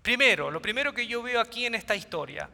Primero, 0.00 0.50
lo 0.50 0.62
primero 0.62 0.94
que 0.94 1.06
yo 1.06 1.22
veo 1.22 1.40
aquí 1.40 1.66
en 1.66 1.74
esta 1.74 1.96
historia, 1.96 2.48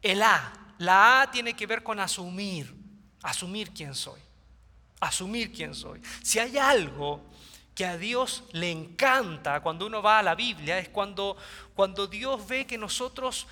el 0.00 0.22
A. 0.22 0.52
La 0.78 1.20
A 1.20 1.30
tiene 1.30 1.54
que 1.54 1.66
ver 1.66 1.82
con 1.82 2.00
asumir, 2.00 2.74
asumir 3.22 3.70
quién 3.72 3.94
soy, 3.94 4.20
asumir 5.00 5.52
quién 5.52 5.74
soy. 5.74 6.00
Si 6.22 6.38
hay 6.38 6.58
algo 6.58 7.22
que 7.74 7.84
a 7.84 7.96
Dios 7.96 8.44
le 8.52 8.70
encanta 8.70 9.60
cuando 9.60 9.86
uno 9.86 10.02
va 10.02 10.18
a 10.18 10.22
la 10.22 10.34
Biblia, 10.34 10.78
es 10.78 10.88
cuando, 10.88 11.36
cuando 11.74 12.06
Dios 12.06 12.46
ve 12.48 12.66
que 12.66 12.78
nosotros 12.78 13.46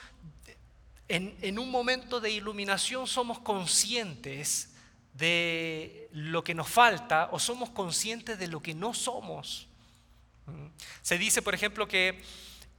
en, 1.12 1.58
un 1.58 1.70
momento 1.70 2.20
de 2.20 2.30
iluminación 2.30 3.06
somos 3.06 3.38
conscientes 3.38 4.74
de 5.12 6.08
lo 6.12 6.42
que 6.42 6.54
nos 6.54 6.68
falta 6.68 7.28
o 7.32 7.38
somos 7.38 7.68
conscientes 7.68 8.38
de 8.38 8.48
lo 8.48 8.62
que 8.62 8.74
no 8.74 8.94
somos. 8.94 9.68
¿Mm? 10.46 10.68
Se 11.02 11.18
dice, 11.18 11.42
por 11.42 11.54
ejemplo, 11.54 11.86
que 11.86 12.22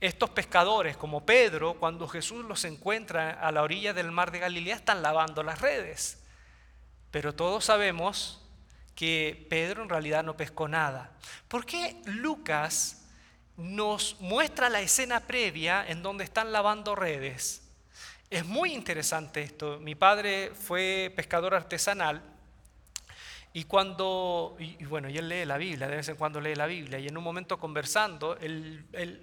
estos 0.02 0.32
pescadores, 0.32 0.98
como 0.98 1.28
Pedro, 1.28 1.76
cuando 1.76 2.08
Jesús 2.08 2.44
los 2.44 2.66
encuentra 2.66 3.32
a 3.32 3.52
la 3.52 3.62
orilla 3.62 3.94
del 3.94 4.12
mar 4.12 4.32
de 4.32 4.40
Galilea, 4.40 4.78
están 4.78 5.04
lavando 5.04 5.44
las 5.44 5.62
redes. 5.62 6.24
Pero 7.12 7.36
todos 7.36 7.66
sabemos 7.66 8.42
que 8.96 9.46
Pedro 9.48 9.84
en 9.84 9.90
realidad 9.90 10.24
no 10.24 10.36
pescó 10.36 10.68
nada. 10.68 11.12
¿Por 11.48 11.68
qué 11.68 12.02
Lucas 12.06 13.06
nos 13.58 14.20
muestra 14.20 14.70
la 14.70 14.82
escena 14.82 15.20
previa 15.20 15.86
en 15.88 16.02
donde 16.02 16.24
están 16.24 16.52
lavando 16.52 16.96
redes? 16.96 17.63
Es 18.34 18.48
muy 18.48 18.74
interesante 18.74 19.44
esto. 19.44 19.80
Mi 19.80 19.94
padre 19.94 20.54
fue 20.56 21.14
pescador 21.16 21.54
artesanal 21.54 22.20
y 23.54 23.66
cuando, 23.66 24.56
y, 24.58 24.84
bueno, 24.86 25.08
y 25.08 25.20
él 25.20 25.30
lee 25.30 25.46
la 25.46 25.60
Biblia, 25.60 25.88
de 25.88 25.98
vez 25.98 26.10
en 26.10 26.16
cuando 26.16 26.42
lee 26.42 26.56
la 26.56 26.66
Biblia, 26.66 26.98
y 26.98 27.08
en 27.08 27.16
un 27.16 27.24
momento 27.24 27.60
conversando, 27.60 28.36
él, 28.38 28.88
él 28.94 29.22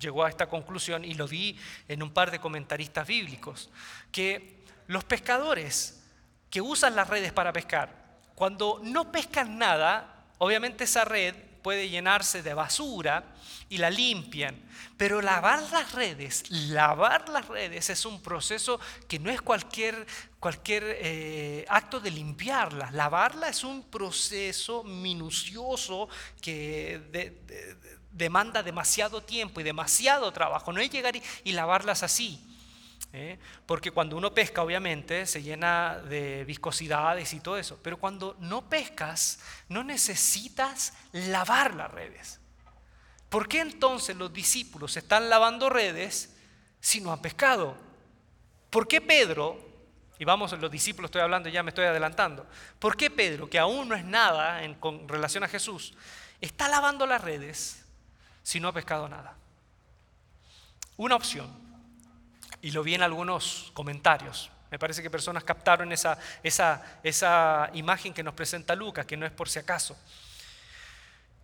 llegó 0.00 0.24
a 0.24 0.30
esta 0.30 0.48
conclusión 0.48 1.04
y 1.04 1.12
lo 1.12 1.28
vi 1.28 1.54
en 1.86 2.02
un 2.02 2.14
par 2.14 2.30
de 2.30 2.38
comentaristas 2.38 3.06
bíblicos, 3.06 3.68
que 4.10 4.62
los 4.86 5.04
pescadores 5.04 6.02
que 6.48 6.62
usan 6.62 6.96
las 6.96 7.10
redes 7.10 7.34
para 7.34 7.52
pescar, 7.52 7.94
cuando 8.34 8.80
no 8.82 9.12
pescan 9.12 9.58
nada, 9.58 10.24
obviamente 10.38 10.84
esa 10.84 11.04
red 11.04 11.34
puede 11.62 11.88
llenarse 11.88 12.42
de 12.42 12.54
basura 12.54 13.24
y 13.68 13.78
la 13.78 13.90
limpian. 13.90 14.60
Pero 14.96 15.22
lavar 15.22 15.62
las 15.70 15.92
redes, 15.92 16.44
lavar 16.50 17.28
las 17.28 17.48
redes 17.48 17.88
es 17.88 18.04
un 18.04 18.20
proceso 18.20 18.78
que 19.08 19.18
no 19.18 19.30
es 19.30 19.40
cualquier, 19.40 20.06
cualquier 20.38 20.84
eh, 20.86 21.64
acto 21.68 22.00
de 22.00 22.10
limpiarlas. 22.10 22.92
Lavarla 22.92 23.48
es 23.48 23.64
un 23.64 23.84
proceso 23.84 24.84
minucioso 24.84 26.08
que 26.40 27.00
demanda 28.10 28.62
demasiado 28.62 29.22
tiempo 29.22 29.60
y 29.60 29.64
demasiado 29.64 30.30
trabajo. 30.32 30.72
No 30.72 30.80
es 30.80 30.90
llegar 30.90 31.14
y, 31.16 31.52
lavarlas 31.52 32.02
así. 32.02 32.49
¿Eh? 33.12 33.38
Porque 33.66 33.90
cuando 33.90 34.16
uno 34.16 34.32
pesca, 34.32 34.62
obviamente, 34.62 35.26
se 35.26 35.42
llena 35.42 35.98
de 35.98 36.44
viscosidades 36.44 37.32
y 37.32 37.40
todo 37.40 37.56
eso. 37.56 37.78
Pero 37.82 37.98
cuando 37.98 38.36
no 38.40 38.68
pescas, 38.68 39.40
no 39.68 39.84
necesitas 39.84 40.94
lavar 41.12 41.74
las 41.74 41.90
redes. 41.90 42.40
¿Por 43.28 43.48
qué 43.48 43.60
entonces 43.60 44.16
los 44.16 44.32
discípulos 44.32 44.96
están 44.96 45.28
lavando 45.30 45.68
redes 45.68 46.36
si 46.80 47.00
no 47.00 47.12
han 47.12 47.22
pescado? 47.22 47.76
¿Por 48.70 48.88
qué 48.88 49.00
Pedro, 49.00 49.58
y 50.18 50.24
vamos, 50.24 50.52
los 50.52 50.70
discípulos 50.70 51.08
estoy 51.08 51.22
hablando, 51.22 51.48
ya 51.48 51.62
me 51.62 51.70
estoy 51.70 51.86
adelantando, 51.86 52.46
¿por 52.78 52.96
qué 52.96 53.10
Pedro, 53.10 53.48
que 53.48 53.58
aún 53.58 53.88
no 53.88 53.94
es 53.94 54.04
nada 54.04 54.64
en, 54.64 54.74
con 54.74 55.08
relación 55.08 55.44
a 55.44 55.48
Jesús, 55.48 55.94
está 56.40 56.68
lavando 56.68 57.06
las 57.06 57.22
redes 57.22 57.84
si 58.42 58.60
no 58.60 58.68
ha 58.68 58.72
pescado 58.72 59.08
nada. 59.08 59.36
Una 60.96 61.16
opción, 61.16 61.48
y 62.62 62.70
lo 62.70 62.82
vi 62.82 62.94
en 62.94 63.02
algunos 63.02 63.70
comentarios, 63.74 64.50
me 64.70 64.78
parece 64.78 65.02
que 65.02 65.10
personas 65.10 65.42
captaron 65.42 65.90
esa, 65.92 66.18
esa, 66.42 67.00
esa 67.02 67.70
imagen 67.74 68.14
que 68.14 68.22
nos 68.22 68.34
presenta 68.34 68.74
Lucas, 68.74 69.04
que 69.04 69.16
no 69.16 69.26
es 69.26 69.32
por 69.32 69.48
si 69.48 69.58
acaso, 69.58 69.98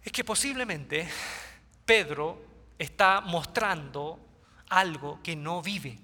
es 0.05 0.13
que 0.13 0.23
posiblemente 0.23 1.09
Pedro 1.85 2.45
está 2.79 3.21
mostrando 3.21 4.21
algo 4.69 5.21
que 5.23 5.35
no 5.35 5.63
vive. 5.63 5.99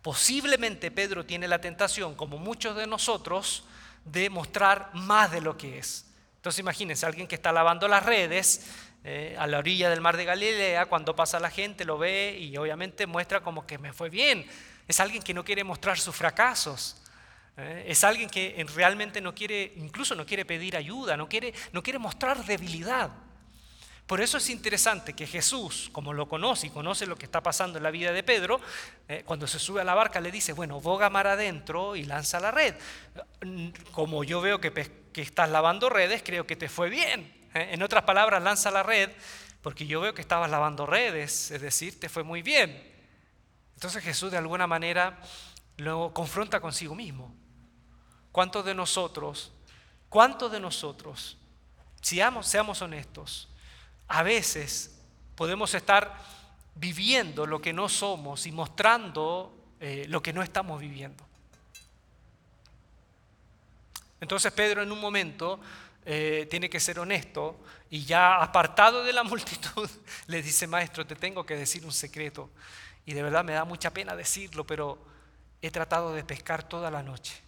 Posiblemente 0.00 0.90
Pedro 0.90 1.24
tiene 1.24 1.46
la 1.46 1.60
tentación, 1.60 2.16
como 2.16 2.38
muchos 2.38 2.74
de 2.76 2.88
nosotros, 2.88 3.64
de 4.04 4.28
mostrar 4.28 4.90
más 4.94 5.30
de 5.30 5.40
lo 5.40 5.56
que 5.56 5.78
es. 5.78 6.06
Entonces 6.36 6.58
imagínense, 6.58 7.06
alguien 7.06 7.28
que 7.28 7.36
está 7.36 7.52
lavando 7.52 7.86
las 7.86 8.04
redes, 8.04 8.66
eh, 9.04 9.34
a 9.36 9.46
la 9.48 9.58
orilla 9.58 9.90
del 9.90 10.00
mar 10.00 10.16
de 10.16 10.24
Galilea, 10.24 10.86
cuando 10.86 11.16
pasa 11.16 11.40
la 11.40 11.50
gente 11.50 11.84
lo 11.84 11.98
ve 11.98 12.36
y 12.38 12.56
obviamente 12.56 13.06
muestra 13.06 13.40
como 13.40 13.66
que 13.66 13.78
me 13.78 13.92
fue 13.92 14.10
bien. 14.10 14.46
Es 14.86 15.00
alguien 15.00 15.22
que 15.22 15.34
no 15.34 15.44
quiere 15.44 15.64
mostrar 15.64 15.98
sus 15.98 16.14
fracasos. 16.14 17.02
Eh, 17.56 17.86
es 17.88 18.04
alguien 18.04 18.30
que 18.30 18.64
realmente 18.74 19.20
no 19.20 19.34
quiere, 19.34 19.72
incluso 19.76 20.14
no 20.14 20.24
quiere 20.24 20.44
pedir 20.44 20.76
ayuda, 20.76 21.16
no 21.16 21.28
quiere, 21.28 21.52
no 21.72 21.82
quiere 21.82 21.98
mostrar 21.98 22.44
debilidad. 22.44 23.10
Por 24.06 24.20
eso 24.20 24.36
es 24.36 24.50
interesante 24.50 25.14
que 25.14 25.26
Jesús, 25.26 25.88
como 25.90 26.12
lo 26.12 26.28
conoce 26.28 26.66
y 26.68 26.70
conoce 26.70 27.06
lo 27.06 27.16
que 27.16 27.24
está 27.24 27.42
pasando 27.42 27.78
en 27.78 27.84
la 27.84 27.90
vida 27.90 28.12
de 28.12 28.22
Pedro, 28.22 28.60
eh, 29.08 29.22
cuando 29.24 29.46
se 29.46 29.58
sube 29.58 29.80
a 29.80 29.84
la 29.84 29.94
barca 29.94 30.20
le 30.20 30.30
dice, 30.30 30.52
bueno, 30.52 30.80
boga 30.80 31.10
mar 31.10 31.26
adentro 31.26 31.96
y 31.96 32.04
lanza 32.04 32.38
la 32.38 32.50
red. 32.50 32.74
Como 33.90 34.22
yo 34.22 34.40
veo 34.40 34.60
que, 34.60 34.72
que 35.12 35.22
estás 35.22 35.50
lavando 35.50 35.88
redes, 35.88 36.22
creo 36.24 36.46
que 36.46 36.56
te 36.56 36.68
fue 36.68 36.88
bien. 36.88 37.41
¿Eh? 37.54 37.68
En 37.72 37.82
otras 37.82 38.04
palabras, 38.04 38.42
lanza 38.42 38.70
la 38.70 38.82
red 38.82 39.10
porque 39.62 39.86
yo 39.86 40.00
veo 40.00 40.12
que 40.12 40.20
estabas 40.20 40.50
lavando 40.50 40.86
redes, 40.86 41.50
es 41.52 41.60
decir, 41.60 41.98
te 41.98 42.08
fue 42.08 42.24
muy 42.24 42.42
bien. 42.42 42.92
Entonces 43.74 44.02
Jesús 44.02 44.30
de 44.30 44.36
alguna 44.36 44.66
manera 44.66 45.20
lo 45.76 46.12
confronta 46.12 46.60
consigo 46.60 46.94
mismo. 46.94 47.34
¿Cuántos 48.32 48.64
de 48.64 48.74
nosotros, 48.74 49.52
cuántos 50.08 50.50
de 50.50 50.58
nosotros, 50.58 51.38
seamos, 52.00 52.46
seamos 52.46 52.82
honestos, 52.82 53.48
a 54.08 54.22
veces 54.22 54.98
podemos 55.36 55.74
estar 55.74 56.16
viviendo 56.74 57.46
lo 57.46 57.60
que 57.60 57.72
no 57.72 57.88
somos 57.88 58.46
y 58.46 58.52
mostrando 58.52 59.54
eh, 59.80 60.06
lo 60.08 60.22
que 60.22 60.32
no 60.32 60.42
estamos 60.42 60.80
viviendo? 60.80 61.24
Entonces 64.20 64.52
Pedro 64.52 64.82
en 64.82 64.90
un 64.90 65.00
momento 65.00 65.60
eh, 66.04 66.46
tiene 66.50 66.68
que 66.68 66.80
ser 66.80 66.98
honesto 66.98 67.60
y 67.90 68.04
ya 68.04 68.42
apartado 68.42 69.04
de 69.04 69.12
la 69.12 69.22
multitud 69.24 69.88
le 70.26 70.42
dice, 70.42 70.66
maestro, 70.66 71.06
te 71.06 71.16
tengo 71.16 71.46
que 71.46 71.56
decir 71.56 71.84
un 71.84 71.92
secreto. 71.92 72.50
Y 73.04 73.14
de 73.14 73.22
verdad 73.22 73.44
me 73.44 73.52
da 73.52 73.64
mucha 73.64 73.90
pena 73.90 74.14
decirlo, 74.14 74.66
pero 74.66 75.04
he 75.60 75.70
tratado 75.70 76.12
de 76.12 76.24
pescar 76.24 76.68
toda 76.68 76.90
la 76.90 77.02
noche 77.02 77.40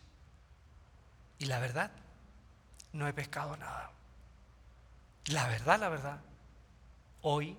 Y 1.38 1.46
la 1.46 1.58
verdad, 1.58 1.90
no 2.92 3.08
he 3.08 3.12
pescado 3.12 3.56
nada. 3.56 3.90
La 5.26 5.48
verdad, 5.48 5.80
la 5.80 5.88
verdad, 5.88 6.20
hoy 7.22 7.56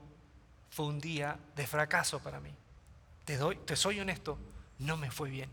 fue 0.69 0.85
un 0.85 0.99
día 0.99 1.39
de 1.55 1.67
fracaso 1.67 2.19
para 2.19 2.39
mí. 2.39 2.53
Te, 3.25 3.37
doy, 3.37 3.57
te 3.57 3.75
soy 3.75 3.99
honesto, 3.99 4.37
no 4.79 4.97
me 4.97 5.09
fue 5.09 5.29
bien. 5.29 5.49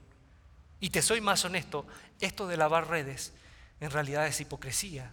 Y 0.78 0.90
te 0.90 1.00
soy 1.00 1.20
más 1.20 1.44
honesto, 1.44 1.86
esto 2.20 2.46
de 2.46 2.56
lavar 2.56 2.88
redes 2.88 3.32
en 3.80 3.90
realidad 3.90 4.28
es 4.28 4.40
hipocresía, 4.40 5.12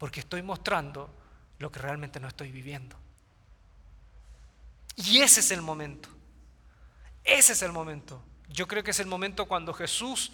porque 0.00 0.20
estoy 0.20 0.40
mostrando 0.40 1.10
lo 1.58 1.70
que 1.70 1.78
realmente 1.78 2.18
no 2.20 2.26
estoy 2.26 2.50
viviendo. 2.50 2.96
Y 4.96 5.20
ese 5.20 5.40
es 5.40 5.50
el 5.50 5.60
momento. 5.60 6.08
Ese 7.22 7.52
es 7.52 7.60
el 7.60 7.70
momento. 7.70 8.22
Yo 8.48 8.66
creo 8.66 8.82
que 8.82 8.92
es 8.92 9.00
el 9.00 9.06
momento 9.06 9.44
cuando 9.44 9.74
Jesús, 9.74 10.32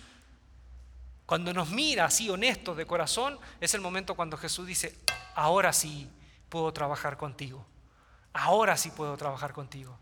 cuando 1.27 1.53
nos 1.53 1.71
mira 1.71 2.05
así 2.05 2.31
honestos 2.31 2.77
de 2.77 2.87
corazón, 2.87 3.41
es 3.61 3.75
el 3.75 3.81
momento 3.81 4.15
cuando 4.15 4.37
Jesús 4.37 4.69
dice, 4.69 4.97
ahora 5.35 5.73
sí 5.73 6.09
puedo 6.49 6.73
trabajar 6.73 7.17
contigo. 7.17 7.67
Ahora 8.35 8.77
sí 8.77 8.93
puedo 8.93 9.17
trabajar 9.17 9.53
contigo. 9.53 9.99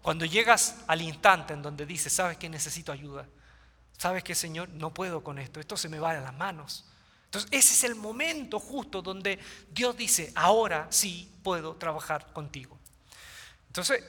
Cuando 0.00 0.24
llegas 0.26 0.76
al 0.86 1.02
instante 1.02 1.54
en 1.54 1.62
donde 1.62 1.86
dices, 1.86 2.12
sabes 2.12 2.36
que 2.36 2.48
necesito 2.48 2.92
ayuda, 2.92 3.26
sabes 3.98 4.22
que 4.22 4.36
Señor, 4.36 4.68
no 4.68 4.94
puedo 4.94 5.24
con 5.24 5.40
esto, 5.40 5.58
esto 5.58 5.76
se 5.76 5.88
me 5.88 5.98
va 5.98 6.14
de 6.14 6.20
las 6.20 6.34
manos. 6.34 6.84
Entonces 7.26 7.50
ese 7.52 7.74
es 7.74 7.84
el 7.84 7.94
momento 7.96 8.58
justo 8.58 9.02
donde 9.02 9.38
Dios 9.70 9.96
dice, 9.96 10.32
ahora 10.34 10.86
sí 10.90 11.30
puedo 11.42 11.76
trabajar 11.76 12.32
contigo. 12.32 12.78
Entonces, 13.68 14.02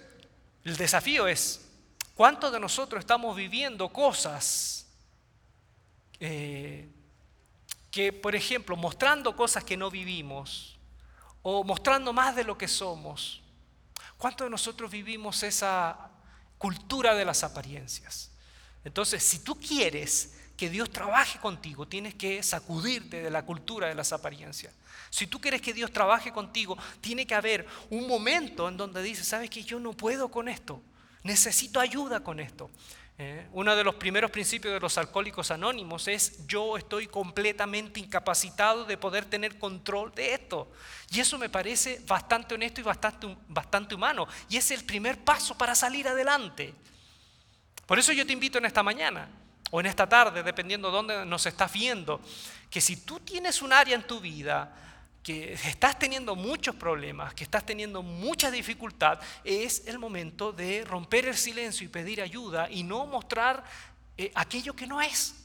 el 0.63 0.77
desafío 0.77 1.27
es, 1.27 1.61
¿cuántos 2.15 2.51
de 2.51 2.59
nosotros 2.59 2.99
estamos 2.99 3.35
viviendo 3.35 3.89
cosas 3.89 4.87
eh, 6.19 6.89
que, 7.91 8.13
por 8.13 8.35
ejemplo, 8.35 8.75
mostrando 8.75 9.35
cosas 9.35 9.63
que 9.63 9.75
no 9.75 9.91
vivimos 9.91 10.77
o 11.41 11.63
mostrando 11.63 12.13
más 12.13 12.35
de 12.35 12.43
lo 12.43 12.57
que 12.57 12.67
somos? 12.67 13.41
¿Cuántos 14.17 14.45
de 14.45 14.51
nosotros 14.51 14.89
vivimos 14.89 15.43
esa 15.43 16.11
cultura 16.57 17.13
de 17.13 17.25
las 17.25 17.43
apariencias? 17.43 18.31
Entonces, 18.83 19.21
si 19.21 19.39
tú 19.39 19.59
quieres 19.59 20.33
que 20.57 20.69
Dios 20.69 20.89
trabaje 20.89 21.39
contigo, 21.39 21.87
tienes 21.87 22.15
que 22.15 22.41
sacudirte 22.41 23.21
de 23.21 23.29
la 23.29 23.45
cultura 23.45 23.87
de 23.87 23.95
las 23.95 24.11
apariencias. 24.11 24.73
Si 25.11 25.27
tú 25.27 25.39
quieres 25.39 25.61
que 25.61 25.73
Dios 25.73 25.93
trabaje 25.93 26.31
contigo, 26.31 26.77
tiene 26.99 27.27
que 27.27 27.35
haber 27.35 27.67
un 27.91 28.07
momento 28.07 28.67
en 28.67 28.75
donde 28.75 29.03
dices, 29.03 29.27
sabes 29.27 29.49
que 29.49 29.63
yo 29.63 29.79
no 29.79 29.93
puedo 29.93 30.29
con 30.29 30.49
esto, 30.49 30.81
necesito 31.23 31.79
ayuda 31.79 32.21
con 32.21 32.39
esto. 32.39 32.69
¿eh? 33.19 33.47
uno 33.53 33.75
de 33.75 33.83
los 33.83 33.95
primeros 33.95 34.31
principios 34.31 34.73
de 34.73 34.79
los 34.79 34.97
alcohólicos 34.97 35.51
anónimos 35.51 36.07
es 36.07 36.45
yo 36.47 36.77
estoy 36.77 37.07
completamente 37.07 37.99
incapacitado 37.99 38.85
de 38.85 38.97
poder 38.97 39.25
tener 39.25 39.59
control 39.59 40.13
de 40.15 40.33
esto. 40.33 40.71
Y 41.11 41.19
eso 41.19 41.37
me 41.37 41.49
parece 41.49 42.01
bastante 42.07 42.55
honesto 42.55 42.81
y 42.81 42.83
bastante, 42.83 43.37
bastante 43.47 43.95
humano. 43.95 44.27
Y 44.49 44.57
es 44.57 44.71
el 44.71 44.83
primer 44.83 45.23
paso 45.23 45.55
para 45.55 45.75
salir 45.75 46.07
adelante. 46.07 46.73
Por 47.85 47.99
eso 47.99 48.11
yo 48.11 48.25
te 48.25 48.33
invito 48.33 48.57
en 48.57 48.65
esta 48.65 48.83
mañana 48.83 49.29
o 49.71 49.79
en 49.79 49.85
esta 49.85 50.07
tarde, 50.07 50.43
dependiendo 50.43 50.89
de 50.89 50.95
dónde 50.95 51.25
nos 51.25 51.45
estás 51.45 51.71
viendo, 51.71 52.21
que 52.69 52.81
si 52.81 52.97
tú 52.97 53.19
tienes 53.19 53.61
un 53.61 53.73
área 53.73 53.95
en 53.95 54.03
tu 54.03 54.19
vida 54.19 54.73
que 55.23 55.53
estás 55.53 55.99
teniendo 55.99 56.35
muchos 56.37 56.73
problemas, 56.75 57.33
que 57.33 57.43
estás 57.43 57.65
teniendo 57.65 58.01
mucha 58.01 58.49
dificultad, 58.49 59.19
es 59.43 59.83
el 59.85 59.99
momento 59.99 60.53
de 60.53 60.85
romper 60.85 61.25
el 61.25 61.35
silencio 61.35 61.83
y 61.85 61.89
pedir 61.89 62.21
ayuda 62.21 62.69
y 62.69 62.83
no 62.83 63.05
mostrar 63.05 63.63
eh, 64.17 64.31
aquello 64.35 64.73
que 64.73 64.87
no 64.87 65.01
es. 65.01 65.35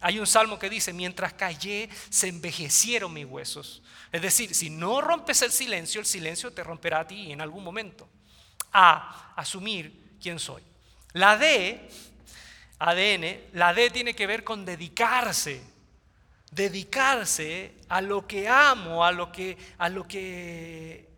Hay 0.00 0.18
un 0.18 0.26
salmo 0.26 0.58
que 0.58 0.68
dice, 0.68 0.92
mientras 0.92 1.32
callé, 1.34 1.88
se 2.10 2.26
envejecieron 2.26 3.12
mis 3.12 3.24
huesos. 3.24 3.82
Es 4.10 4.20
decir, 4.20 4.52
si 4.52 4.68
no 4.68 5.00
rompes 5.00 5.42
el 5.42 5.52
silencio, 5.52 6.00
el 6.00 6.06
silencio 6.06 6.52
te 6.52 6.64
romperá 6.64 7.00
a 7.00 7.06
ti 7.06 7.30
en 7.30 7.40
algún 7.40 7.62
momento. 7.62 8.08
A, 8.72 9.32
asumir 9.36 10.16
quién 10.20 10.40
soy. 10.40 10.62
La 11.12 11.36
D, 11.36 11.88
ADN, 12.90 13.50
la 13.52 13.74
D 13.74 13.90
tiene 13.90 14.14
que 14.14 14.26
ver 14.26 14.44
con 14.44 14.64
dedicarse 14.64 15.72
dedicarse 16.52 17.74
a 17.88 18.00
lo 18.00 18.26
que 18.26 18.48
amo, 18.48 19.04
a 19.04 19.10
lo 19.10 19.32
que, 19.32 19.56
a 19.78 19.88
lo 19.88 20.06
que, 20.06 21.08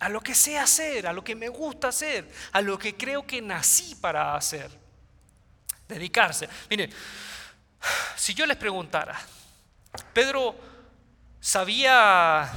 a 0.00 0.08
lo 0.08 0.20
que 0.20 0.34
sé 0.34 0.58
hacer, 0.58 1.06
a 1.06 1.12
lo 1.12 1.22
que 1.22 1.36
me 1.36 1.48
gusta 1.48 1.88
hacer, 1.88 2.28
a 2.52 2.60
lo 2.62 2.78
que 2.78 2.96
creo 2.96 3.26
que 3.26 3.40
nací 3.40 3.94
para 3.94 4.34
hacer. 4.34 4.70
Dedicarse. 5.86 6.48
Miren, 6.70 6.90
si 8.16 8.32
yo 8.32 8.46
les 8.46 8.56
preguntara, 8.56 9.20
¿Pedro 10.14 10.56
sabía 11.38 12.50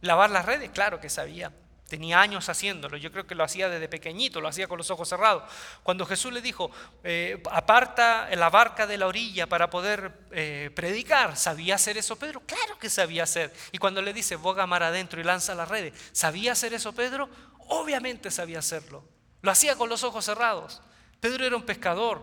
lavar 0.00 0.30
las 0.30 0.46
redes? 0.46 0.70
Claro 0.70 0.98
que 0.98 1.10
sabía. 1.10 1.52
Tenía 1.88 2.18
años 2.18 2.48
haciéndolo, 2.48 2.96
yo 2.96 3.12
creo 3.12 3.26
que 3.26 3.34
lo 3.34 3.44
hacía 3.44 3.68
desde 3.68 3.88
pequeñito, 3.88 4.40
lo 4.40 4.48
hacía 4.48 4.66
con 4.66 4.78
los 4.78 4.90
ojos 4.90 5.06
cerrados. 5.06 5.42
Cuando 5.82 6.06
Jesús 6.06 6.32
le 6.32 6.40
dijo, 6.40 6.70
eh, 7.02 7.42
aparta 7.50 8.28
la 8.34 8.48
barca 8.48 8.86
de 8.86 8.96
la 8.96 9.06
orilla 9.06 9.46
para 9.46 9.68
poder 9.68 10.12
eh, 10.30 10.70
predicar, 10.74 11.36
¿sabía 11.36 11.74
hacer 11.74 11.98
eso 11.98 12.16
Pedro? 12.16 12.40
Claro 12.46 12.78
que 12.78 12.88
sabía 12.88 13.24
hacer. 13.24 13.52
Y 13.70 13.78
cuando 13.78 14.00
le 14.00 14.14
dice, 14.14 14.36
boga 14.36 14.66
mar 14.66 14.82
adentro 14.82 15.20
y 15.20 15.24
lanza 15.24 15.54
las 15.54 15.68
redes, 15.68 15.92
¿sabía 16.12 16.52
hacer 16.52 16.72
eso 16.72 16.94
Pedro? 16.94 17.28
Obviamente 17.68 18.30
sabía 18.30 18.60
hacerlo. 18.60 19.04
Lo 19.42 19.50
hacía 19.50 19.76
con 19.76 19.90
los 19.90 20.04
ojos 20.04 20.24
cerrados. 20.24 20.80
Pedro 21.20 21.44
era 21.44 21.54
un 21.54 21.64
pescador, 21.64 22.22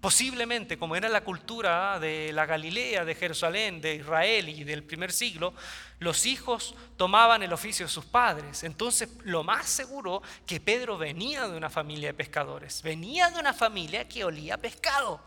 Posiblemente, 0.00 0.78
como 0.78 0.96
era 0.96 1.10
la 1.10 1.22
cultura 1.22 1.98
de 2.00 2.32
la 2.32 2.46
Galilea, 2.46 3.04
de 3.04 3.14
Jerusalén, 3.14 3.82
de 3.82 3.96
Israel 3.96 4.48
y 4.48 4.64
del 4.64 4.82
primer 4.82 5.12
siglo, 5.12 5.52
los 5.98 6.24
hijos 6.24 6.74
tomaban 6.96 7.42
el 7.42 7.52
oficio 7.52 7.84
de 7.84 7.92
sus 7.92 8.06
padres. 8.06 8.64
Entonces, 8.64 9.10
lo 9.24 9.44
más 9.44 9.66
seguro 9.66 10.22
que 10.46 10.58
Pedro 10.58 10.96
venía 10.96 11.46
de 11.46 11.56
una 11.56 11.68
familia 11.68 12.08
de 12.08 12.14
pescadores, 12.14 12.80
venía 12.82 13.30
de 13.30 13.40
una 13.40 13.52
familia 13.52 14.08
que 14.08 14.24
olía 14.24 14.56
pescado, 14.56 15.20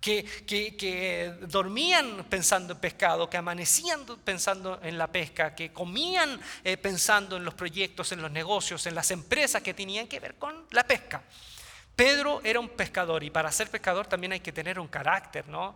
que, 0.00 0.24
que, 0.46 1.34
dormían 1.42 2.24
pensando 2.30 2.72
en 2.72 2.80
pescado, 2.80 3.28
que 3.28 3.36
amanecían 3.36 4.06
pensando 4.24 4.80
en 4.82 4.96
la 4.96 5.08
pesca, 5.08 5.54
que 5.54 5.72
comían 5.72 6.40
eh, 6.64 6.78
pensando 6.78 7.36
en 7.36 7.44
los 7.44 7.52
proyectos, 7.52 8.12
en 8.12 8.22
los 8.22 8.30
negocios, 8.30 8.86
en 8.86 8.94
las 8.94 9.10
empresas 9.10 9.62
que 9.62 9.74
tenían 9.74 10.06
que 10.06 10.20
ver 10.20 10.36
con 10.36 10.66
la 10.70 10.86
pesca. 10.86 11.22
Pedro 11.96 12.42
era 12.44 12.60
un 12.60 12.68
pescador 12.68 13.24
y 13.24 13.30
para 13.30 13.50
ser 13.50 13.70
pescador 13.70 14.06
también 14.06 14.32
hay 14.32 14.40
que 14.40 14.52
tener 14.52 14.78
un 14.78 14.86
carácter, 14.86 15.48
¿no? 15.48 15.74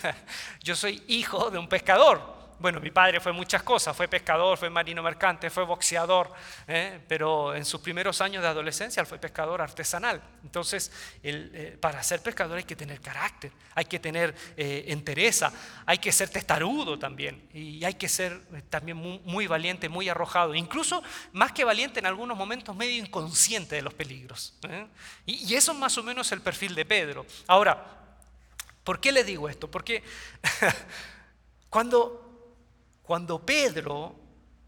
Yo 0.62 0.74
soy 0.74 1.02
hijo 1.08 1.50
de 1.50 1.58
un 1.58 1.68
pescador. 1.68 2.42
Bueno, 2.62 2.78
mi 2.78 2.92
padre 2.92 3.18
fue 3.18 3.32
muchas 3.32 3.64
cosas, 3.64 3.96
fue 3.96 4.06
pescador, 4.06 4.56
fue 4.56 4.70
marino 4.70 5.02
mercante, 5.02 5.50
fue 5.50 5.64
boxeador, 5.64 6.32
¿eh? 6.68 7.00
pero 7.08 7.56
en 7.56 7.64
sus 7.64 7.80
primeros 7.80 8.20
años 8.20 8.40
de 8.40 8.48
adolescencia 8.48 9.04
fue 9.04 9.18
pescador 9.18 9.60
artesanal. 9.60 10.22
Entonces, 10.44 10.92
eh, 11.24 11.76
para 11.80 12.00
ser 12.04 12.22
pescador 12.22 12.58
hay 12.58 12.62
que 12.62 12.76
tener 12.76 13.00
carácter, 13.00 13.50
hay 13.74 13.86
que 13.86 13.98
tener 13.98 14.32
eh, 14.56 14.84
entereza, 14.86 15.52
hay 15.84 15.98
que 15.98 16.12
ser 16.12 16.28
testarudo 16.28 16.96
también 17.00 17.48
y 17.52 17.84
hay 17.84 17.94
que 17.94 18.08
ser 18.08 18.40
también 18.70 18.96
muy, 18.96 19.48
valiente, 19.48 19.88
muy 19.88 20.08
arrojado, 20.08 20.54
incluso 20.54 21.02
más 21.32 21.50
que 21.50 21.64
valiente 21.64 21.98
en 21.98 22.06
algunos 22.06 22.38
momentos 22.38 22.76
medio 22.76 22.96
inconsciente 23.04 23.74
de 23.74 23.82
los 23.82 23.92
peligros. 23.92 24.56
Y, 25.26 25.52
y 25.52 25.56
eso 25.56 25.72
es 25.72 25.78
más 25.78 25.98
o 25.98 26.04
menos 26.04 26.30
el 26.30 26.40
perfil 26.40 26.76
de 26.76 26.84
Pedro. 26.84 27.26
Ahora, 27.48 27.84
¿por 28.84 29.00
qué 29.00 29.10
le 29.10 29.24
digo 29.24 29.48
esto? 29.48 29.68
Porque 29.68 30.04
cuando 31.68 32.21
cuando 33.02 33.44
Pedro, 33.44 34.14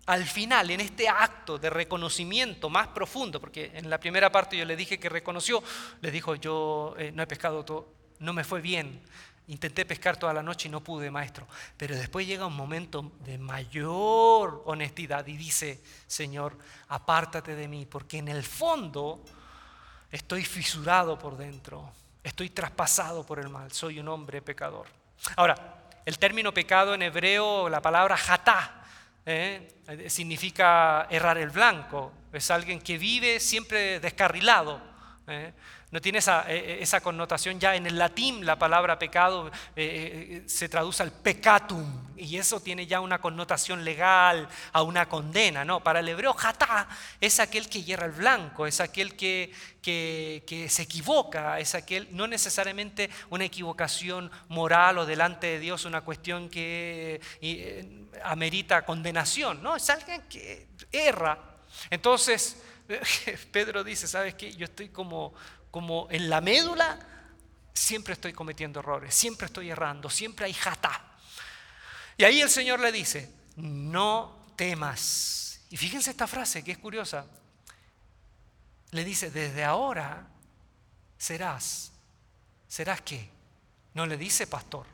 al 0.07 0.25
final, 0.25 0.71
en 0.71 0.81
este 0.81 1.09
acto 1.09 1.59
de 1.59 1.71
reconocimiento 1.71 2.69
más 2.69 2.89
profundo, 2.89 3.41
porque 3.41 3.71
en 3.75 3.89
la 3.89 3.99
primera 3.99 4.31
parte 4.31 4.57
yo 4.57 4.65
le 4.65 4.77
dije 4.77 4.99
que 4.99 5.09
reconoció, 5.09 5.63
le 6.01 6.11
dijo, 6.11 6.35
yo 6.35 6.95
eh, 6.99 7.13
no 7.13 7.23
he 7.23 7.27
pescado 7.27 7.65
todo, 7.65 7.89
no 8.19 8.33
me 8.33 8.45
fue 8.45 8.61
bien, 8.61 9.01
intenté 9.49 9.85
pescar 9.85 10.17
toda 10.17 10.33
la 10.33 10.43
noche 10.43 10.69
y 10.69 10.71
no 10.71 10.83
pude, 10.83 11.11
maestro. 11.11 11.47
Pero 11.77 11.95
después 11.95 12.27
llega 12.27 12.47
un 12.47 12.57
momento 12.57 13.13
de 13.25 13.39
mayor 13.39 14.63
honestidad 14.67 15.27
y 15.27 15.37
dice, 15.37 15.83
Señor, 16.07 16.57
apártate 16.89 17.55
de 17.55 17.69
mí, 17.69 17.87
porque 17.87 18.19
en 18.19 18.29
el 18.29 18.43
fondo 18.43 19.23
estoy 20.11 20.45
fisurado 20.45 21.19
por 21.19 21.37
dentro, 21.37 21.93
estoy 22.23 22.51
traspasado 22.51 23.25
por 23.25 23.39
el 23.39 23.49
mal, 23.49 23.71
soy 23.73 24.01
un 24.01 24.09
hombre 24.09 24.43
pecador. 24.43 24.87
Ahora, 25.37 25.84
el 26.05 26.19
término 26.19 26.53
pecado 26.53 26.95
en 26.95 27.03
hebreo, 27.03 27.69
la 27.69 27.81
palabra 27.81 28.17
jatá, 28.17 28.83
¿eh? 29.27 29.69
significa 30.09 31.07
errar 31.11 31.39
el 31.39 31.51
blanco. 31.51 32.13
Es 32.33 32.51
alguien 32.51 32.81
que 32.81 32.99
vive 32.99 33.41
siempre 33.41 34.01
descarrilado, 34.01 34.81
¿eh? 35.29 35.53
No 35.95 36.01
tiene 36.01 36.19
esa, 36.19 36.51
eh, 36.51 36.57
eh, 36.57 36.79
esa, 36.81 37.01
connotación 37.01 37.61
ya 37.61 37.77
en 37.77 37.87
el 37.87 37.97
latín, 37.97 38.45
la 38.45 38.59
palabra 38.59 38.99
pecado 38.99 39.53
se 39.77 40.69
traduce 40.69 41.05
al 41.05 41.13
pecatum 41.13 42.17
y 42.17 42.37
eso 42.37 42.59
tiene 42.59 42.89
ya 42.89 42.99
una 42.99 43.21
connotación 43.21 43.85
legal 43.85 44.49
a 44.73 44.83
una 44.83 45.09
condena. 45.09 45.65
No, 45.65 45.85
para 45.85 46.01
el 46.01 46.09
hebreo 46.09 46.33
jatá 46.33 46.89
es 47.21 47.39
aquel 47.39 47.69
que 47.69 47.85
hierra 47.85 48.07
el 48.07 48.13
blanco, 48.13 48.67
es 48.67 48.81
aquel 48.81 49.15
que, 49.15 49.53
que, 49.81 50.43
que, 50.49 50.69
se 50.69 50.83
equivoca, 50.83 51.61
es 51.61 51.77
aquel, 51.77 52.09
no 52.11 52.27
necesariamente 52.27 53.09
una 53.31 53.45
equivocación 53.45 54.33
moral 54.49 54.99
o 54.99 55.07
delante 55.07 55.47
de 55.47 55.61
Dios, 55.61 55.85
una 55.85 56.01
cuestión 56.01 56.49
que 56.49 57.21
amerita 58.25 58.85
condenación, 58.85 59.63
no, 59.63 59.77
es 59.77 59.89
alguien 59.91 60.23
que 60.23 60.67
erra. 60.91 61.39
Entonces, 61.89 62.57
Pedro 63.53 63.83
dice, 63.83 64.07
¿sabes 64.07 64.35
qué? 64.35 64.53
Yo 64.53 64.65
estoy 64.65 64.89
como, 64.89 65.35
como 65.75 66.07
en 66.09 66.31
la 66.31 66.41
médula, 66.41 67.01
siempre 67.73 68.13
estoy 68.13 68.33
cometiendo 68.33 68.79
errores, 68.79 69.13
siempre 69.13 69.47
estoy 69.47 69.71
errando, 69.71 70.09
siempre 70.09 70.47
hay 70.47 70.53
jata. 70.53 71.03
Y 72.17 72.23
ahí 72.23 72.41
el 72.41 72.49
Señor 72.49 72.79
le 72.79 72.93
dice, 72.93 73.29
no 73.57 74.53
temas. 74.55 75.65
Y 75.71 75.77
fíjense 75.77 76.13
esta 76.13 76.29
frase 76.29 76.63
que 76.63 76.71
es 76.71 76.79
curiosa. 76.79 77.27
Le 78.93 79.05
dice, 79.05 79.33
desde 79.33 79.65
ahora 79.65 80.29
serás. 81.19 81.91
¿Serás 82.69 83.01
qué? 83.01 83.29
No 83.95 84.07
le 84.07 84.17
dice 84.17 84.47
pastor. 84.47 84.87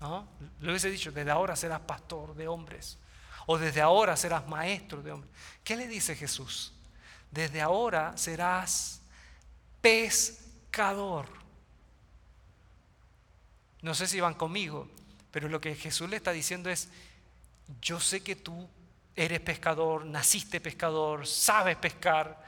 ¿no? 0.00 0.26
Le 0.58 0.70
hubiese 0.70 0.90
dicho, 0.90 1.12
desde 1.12 1.30
ahora 1.30 1.54
serás 1.54 1.82
pastor 1.82 2.34
de 2.34 2.48
hombres. 2.48 2.98
O 3.46 3.56
desde 3.56 3.80
ahora 3.80 4.16
serás 4.16 4.44
maestro 4.48 5.04
de 5.04 5.12
hombres. 5.12 5.32
¿Qué 5.62 5.76
le 5.76 5.86
dice 5.86 6.16
Jesús? 6.16 6.72
desde 7.30 7.60
ahora 7.60 8.16
serás 8.16 9.00
pescador. 9.80 11.26
No 13.82 13.94
sé 13.94 14.06
si 14.06 14.20
van 14.20 14.34
conmigo, 14.34 14.88
pero 15.30 15.48
lo 15.48 15.60
que 15.60 15.74
Jesús 15.74 16.08
le 16.08 16.16
está 16.16 16.32
diciendo 16.32 16.68
es, 16.70 16.88
yo 17.80 18.00
sé 18.00 18.22
que 18.22 18.36
tú 18.36 18.68
eres 19.14 19.40
pescador, 19.40 20.04
naciste 20.04 20.60
pescador, 20.60 21.26
sabes 21.26 21.76
pescar, 21.76 22.42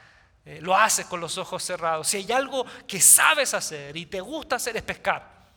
eh, 0.45 0.59
lo 0.61 0.75
haces 0.75 1.05
con 1.05 1.21
los 1.21 1.37
ojos 1.37 1.63
cerrados. 1.63 2.07
Si 2.07 2.17
hay 2.17 2.31
algo 2.31 2.65
que 2.87 2.99
sabes 2.99 3.53
hacer 3.53 3.95
y 3.95 4.05
te 4.05 4.21
gusta 4.21 4.55
hacer 4.55 4.75
es 4.77 4.83
pescar, 4.83 5.49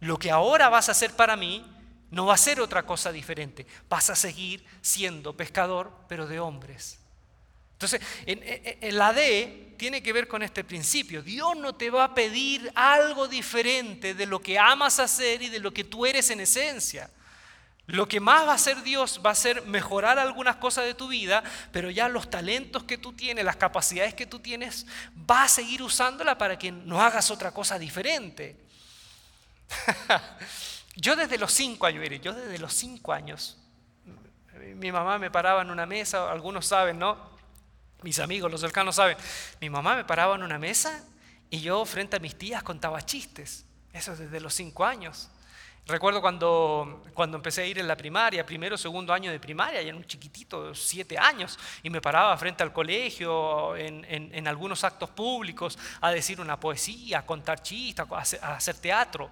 lo 0.00 0.18
que 0.18 0.30
ahora 0.30 0.68
vas 0.68 0.88
a 0.88 0.92
hacer 0.92 1.14
para 1.14 1.36
mí 1.36 1.64
no 2.10 2.26
va 2.26 2.34
a 2.34 2.38
ser 2.38 2.60
otra 2.60 2.84
cosa 2.84 3.12
diferente. 3.12 3.66
Vas 3.88 4.10
a 4.10 4.16
seguir 4.16 4.64
siendo 4.80 5.36
pescador, 5.36 5.92
pero 6.08 6.26
de 6.26 6.40
hombres. 6.40 7.01
Entonces, 7.82 8.00
en, 8.26 8.96
la 8.96 9.12
D 9.12 9.74
tiene 9.76 10.02
que 10.02 10.12
ver 10.12 10.28
con 10.28 10.42
este 10.42 10.62
principio. 10.62 11.20
Dios 11.20 11.56
no 11.56 11.74
te 11.74 11.90
va 11.90 12.04
a 12.04 12.14
pedir 12.14 12.70
algo 12.76 13.26
diferente 13.26 14.14
de 14.14 14.26
lo 14.26 14.40
que 14.40 14.56
amas 14.56 15.00
hacer 15.00 15.42
y 15.42 15.48
de 15.48 15.58
lo 15.58 15.72
que 15.74 15.82
tú 15.82 16.06
eres 16.06 16.30
en 16.30 16.40
esencia. 16.40 17.10
Lo 17.86 18.06
que 18.06 18.20
más 18.20 18.46
va 18.46 18.52
a 18.52 18.54
hacer 18.54 18.84
Dios 18.84 19.20
va 19.26 19.30
a 19.30 19.34
ser 19.34 19.62
mejorar 19.66 20.20
algunas 20.20 20.56
cosas 20.56 20.84
de 20.84 20.94
tu 20.94 21.08
vida, 21.08 21.42
pero 21.72 21.90
ya 21.90 22.08
los 22.08 22.30
talentos 22.30 22.84
que 22.84 22.96
tú 22.96 23.12
tienes, 23.12 23.44
las 23.44 23.56
capacidades 23.56 24.14
que 24.14 24.26
tú 24.26 24.38
tienes, 24.38 24.86
va 25.28 25.42
a 25.42 25.48
seguir 25.48 25.82
usándola 25.82 26.38
para 26.38 26.56
que 26.56 26.70
no 26.70 27.02
hagas 27.02 27.32
otra 27.32 27.50
cosa 27.50 27.80
diferente. 27.80 28.56
yo 30.94 31.16
desde 31.16 31.36
los 31.36 31.52
cinco 31.52 31.86
años, 31.86 32.08
yo 32.22 32.32
desde 32.32 32.58
los 32.60 32.72
cinco 32.72 33.12
años, 33.12 33.58
mi 34.76 34.92
mamá 34.92 35.18
me 35.18 35.32
paraba 35.32 35.62
en 35.62 35.70
una 35.70 35.84
mesa, 35.84 36.30
algunos 36.30 36.66
saben, 36.66 37.00
¿no? 37.00 37.31
Mis 38.02 38.18
amigos, 38.18 38.50
los 38.50 38.60
cercanos 38.60 38.96
saben, 38.96 39.16
mi 39.60 39.70
mamá 39.70 39.96
me 39.96 40.04
paraba 40.04 40.34
en 40.34 40.42
una 40.42 40.58
mesa 40.58 41.04
y 41.50 41.60
yo 41.60 41.84
frente 41.84 42.16
a 42.16 42.18
mis 42.18 42.36
tías 42.36 42.62
contaba 42.62 43.04
chistes, 43.04 43.64
eso 43.92 44.16
desde 44.16 44.40
los 44.40 44.54
cinco 44.54 44.84
años. 44.84 45.30
Recuerdo 45.84 46.20
cuando, 46.20 47.02
cuando 47.12 47.36
empecé 47.36 47.62
a 47.62 47.66
ir 47.66 47.76
en 47.78 47.88
la 47.88 47.96
primaria, 47.96 48.46
primero, 48.46 48.78
segundo 48.78 49.12
año 49.12 49.32
de 49.32 49.40
primaria, 49.40 49.82
ya 49.82 49.90
en 49.90 49.96
un 49.96 50.04
chiquitito, 50.04 50.76
siete 50.76 51.18
años, 51.18 51.58
y 51.82 51.90
me 51.90 52.00
paraba 52.00 52.36
frente 52.36 52.62
al 52.62 52.72
colegio, 52.72 53.74
en, 53.74 54.04
en, 54.08 54.46
algunos 54.46 54.84
actos 54.84 55.10
públicos, 55.10 55.76
a 56.00 56.12
decir 56.12 56.40
una 56.40 56.58
poesía, 56.58 57.18
a 57.18 57.26
contar 57.26 57.62
chistes, 57.62 58.06
a 58.10 58.54
hacer, 58.54 58.76
teatro. 58.76 59.28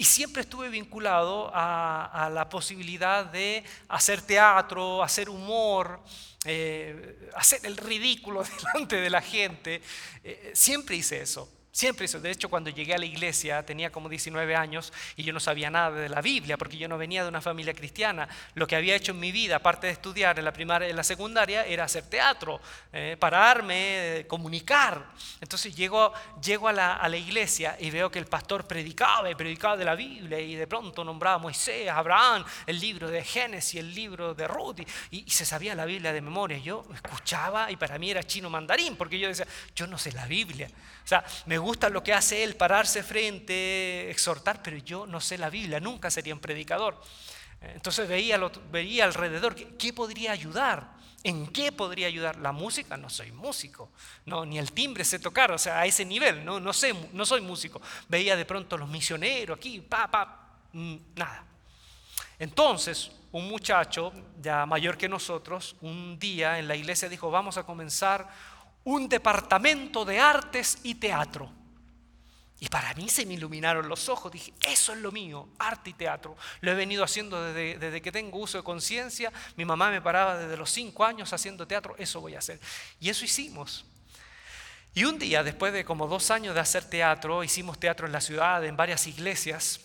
Y 0.00 0.04
siempre 0.04 0.40
estuve 0.40 0.70
vinculado 0.70 1.50
a, 1.52 2.30
la 2.32 2.48
posibilidad 2.48 3.26
de 3.26 3.62
hacer 3.86 4.22
teatro, 4.22 5.02
hacer 5.02 5.28
humor, 5.28 6.00
eh, 6.46 7.28
hacer 7.36 7.66
el 7.66 7.76
ridículo 7.76 8.42
delante 8.72 8.96
de 8.96 9.10
la 9.10 9.20
gente. 9.20 9.82
Eh, 10.24 10.52
siempre 10.54 10.96
hice 10.96 11.20
eso. 11.20 11.52
Siempre 11.72 12.06
eso. 12.06 12.20
De 12.20 12.32
hecho, 12.32 12.48
cuando 12.48 12.68
llegué 12.68 12.94
a 12.94 12.98
la 12.98 13.04
iglesia 13.04 13.64
tenía 13.64 13.90
como 13.92 14.08
19 14.08 14.56
años 14.56 14.92
y 15.14 15.22
yo 15.22 15.32
no 15.32 15.38
sabía 15.38 15.70
nada 15.70 15.92
de 15.92 16.08
la 16.08 16.20
Biblia 16.20 16.56
porque 16.56 16.76
yo 16.76 16.88
no 16.88 16.98
venía 16.98 17.22
de 17.22 17.28
una 17.28 17.40
familia 17.40 17.74
cristiana. 17.74 18.28
Lo 18.54 18.66
que 18.66 18.74
había 18.74 18.96
hecho 18.96 19.12
en 19.12 19.20
mi 19.20 19.30
vida, 19.30 19.56
aparte 19.56 19.86
de 19.86 19.92
estudiar 19.92 20.36
en 20.40 20.44
la 20.44 20.52
primaria 20.52 20.88
en 20.88 20.96
la 20.96 21.04
secundaria, 21.04 21.64
era 21.64 21.84
hacer 21.84 22.04
teatro, 22.06 22.60
eh, 22.92 23.16
pararme, 23.20 24.26
comunicar. 24.26 25.12
Entonces 25.40 25.74
llego, 25.76 26.12
llego 26.42 26.66
a, 26.66 26.72
la, 26.72 26.96
a, 26.96 27.08
la, 27.08 27.16
iglesia 27.16 27.76
y 27.78 27.90
veo 27.90 28.10
que 28.10 28.18
el 28.18 28.26
pastor 28.26 28.66
predicaba 28.66 29.30
y 29.30 29.36
predicaba 29.36 29.76
de 29.76 29.84
la 29.84 29.94
Biblia 29.94 30.40
y 30.40 30.56
de 30.56 30.66
pronto 30.66 31.04
nombraba 31.04 31.36
a 31.36 31.38
Moisés, 31.38 31.88
a 31.88 31.98
Abraham, 31.98 32.44
el 32.66 32.80
libro 32.80 33.08
de 33.08 33.22
Génesis, 33.22 33.78
el 33.78 33.94
libro 33.94 34.34
de 34.34 34.48
Ruth 34.48 34.80
y, 35.10 35.24
y 35.24 35.30
se 35.30 35.44
sabía 35.44 35.76
la 35.76 35.84
Biblia 35.84 36.12
de 36.12 36.20
memoria. 36.20 36.58
Yo 36.58 36.84
escuchaba 36.92 37.70
y 37.70 37.76
para 37.76 37.96
mí 37.96 38.10
era 38.10 38.24
chino 38.24 38.50
mandarín 38.50 38.96
porque 38.96 39.20
yo 39.20 39.28
decía, 39.28 39.46
yo 39.76 39.86
no 39.86 39.96
sé 39.98 40.10
la 40.10 40.26
Biblia. 40.26 40.68
O 41.04 41.08
sea, 41.10 41.24
me 41.46 41.59
gusta 41.60 41.88
lo 41.88 42.02
que 42.02 42.12
hace 42.12 42.42
él, 42.42 42.56
pararse 42.56 43.02
frente, 43.02 44.10
exhortar, 44.10 44.62
pero 44.62 44.76
yo 44.78 45.06
no 45.06 45.20
sé 45.20 45.38
la 45.38 45.50
Biblia, 45.50 45.80
nunca 45.80 46.10
sería 46.10 46.34
un 46.34 46.40
predicador. 46.40 47.00
Entonces 47.60 48.08
veía, 48.08 48.40
veía 48.70 49.04
alrededor, 49.04 49.54
¿qué, 49.54 49.92
podría 49.92 50.32
ayudar? 50.32 50.92
¿En 51.22 51.46
qué 51.48 51.70
podría 51.72 52.06
ayudar? 52.06 52.36
La 52.36 52.52
música, 52.52 52.96
no 52.96 53.10
soy 53.10 53.32
músico, 53.32 53.90
no, 54.24 54.46
ni 54.46 54.58
el 54.58 54.72
timbre 54.72 55.04
sé 55.04 55.18
tocar, 55.18 55.52
o 55.52 55.58
sea, 55.58 55.80
a 55.80 55.86
ese 55.86 56.04
nivel, 56.04 56.44
no, 56.44 56.58
no, 56.58 56.72
sé, 56.72 56.94
no 57.12 57.26
soy 57.26 57.42
músico. 57.42 57.80
Veía 58.08 58.36
de 58.36 58.46
pronto 58.46 58.78
los 58.78 58.88
misioneros 58.88 59.58
aquí, 59.58 59.80
pa, 59.80 60.10
pa, 60.10 60.56
mm, 60.72 60.96
nada. 61.16 61.44
Entonces, 62.38 63.10
un 63.32 63.48
muchacho 63.48 64.12
ya 64.40 64.64
mayor 64.66 64.96
que 64.96 65.08
nosotros, 65.08 65.76
un 65.82 66.18
día 66.18 66.58
en 66.58 66.66
la 66.66 66.74
iglesia 66.74 67.08
dijo, 67.08 67.30
vamos 67.30 67.58
a 67.58 67.64
comenzar 67.64 68.28
un 68.84 69.08
departamento 69.08 70.04
de 70.04 70.18
artes 70.18 70.78
y 70.82 70.94
teatro. 70.94 71.50
Y 72.62 72.68
para 72.68 72.92
mí 72.92 73.08
se 73.08 73.24
me 73.24 73.34
iluminaron 73.34 73.88
los 73.88 74.10
ojos. 74.10 74.30
Dije, 74.30 74.52
eso 74.68 74.92
es 74.92 74.98
lo 74.98 75.10
mío, 75.10 75.48
arte 75.58 75.90
y 75.90 75.92
teatro. 75.94 76.36
Lo 76.60 76.70
he 76.70 76.74
venido 76.74 77.02
haciendo 77.02 77.42
desde, 77.42 77.78
desde 77.78 78.02
que 78.02 78.12
tengo 78.12 78.38
uso 78.38 78.58
de 78.58 78.64
conciencia. 78.64 79.32
Mi 79.56 79.64
mamá 79.64 79.90
me 79.90 80.02
paraba 80.02 80.36
desde 80.36 80.58
los 80.58 80.70
cinco 80.70 81.04
años 81.04 81.32
haciendo 81.32 81.66
teatro. 81.66 81.94
Eso 81.96 82.20
voy 82.20 82.34
a 82.34 82.38
hacer. 82.38 82.60
Y 83.00 83.08
eso 83.08 83.24
hicimos. 83.24 83.86
Y 84.92 85.04
un 85.04 85.18
día, 85.18 85.42
después 85.42 85.72
de 85.72 85.86
como 85.86 86.06
dos 86.06 86.30
años 86.30 86.54
de 86.54 86.60
hacer 86.60 86.84
teatro, 86.84 87.42
hicimos 87.42 87.80
teatro 87.80 88.06
en 88.06 88.12
la 88.12 88.20
ciudad, 88.20 88.62
en 88.62 88.76
varias 88.76 89.06
iglesias. 89.06 89.80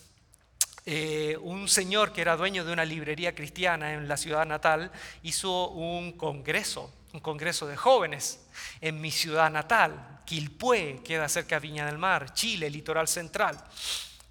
Eh, 0.84 1.38
un 1.40 1.68
señor 1.68 2.12
que 2.12 2.20
era 2.20 2.36
dueño 2.36 2.64
de 2.64 2.72
una 2.72 2.84
librería 2.84 3.34
cristiana 3.34 3.94
en 3.94 4.06
la 4.06 4.16
ciudad 4.16 4.46
natal 4.46 4.92
hizo 5.22 5.70
un 5.70 6.12
congreso 6.12 6.92
un 7.16 7.20
congreso 7.20 7.66
de 7.66 7.76
jóvenes 7.76 8.46
en 8.82 9.00
mi 9.00 9.10
ciudad 9.10 9.50
natal, 9.50 10.20
Quilpué, 10.26 11.00
queda 11.02 11.28
cerca 11.30 11.56
de 11.56 11.60
Viña 11.60 11.86
del 11.86 11.96
Mar, 11.96 12.34
Chile, 12.34 12.68
litoral 12.68 13.08
central. 13.08 13.58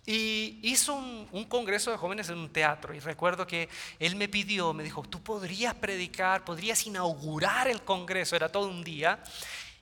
Y 0.05 0.59
hizo 0.61 0.93
un, 0.93 1.45
congreso 1.45 1.89
de 1.89 1.97
jóvenes 1.97 2.29
en 2.29 2.37
un 2.37 2.49
teatro. 2.49 2.93
Y 2.93 2.99
recuerdo 2.99 3.47
que 3.47 3.69
él 3.97 4.15
me 4.15 4.27
pidió, 4.27 4.71
me 4.71 4.83
dijo, 4.83 5.01
tú 5.01 5.23
podrías 5.23 5.73
predicar, 5.73 6.45
podrías 6.45 6.85
inaugurar 6.85 7.67
el 7.67 7.81
congreso, 7.81 8.35
era 8.35 8.49
todo 8.49 8.67
un 8.67 8.83
día. 8.83 9.19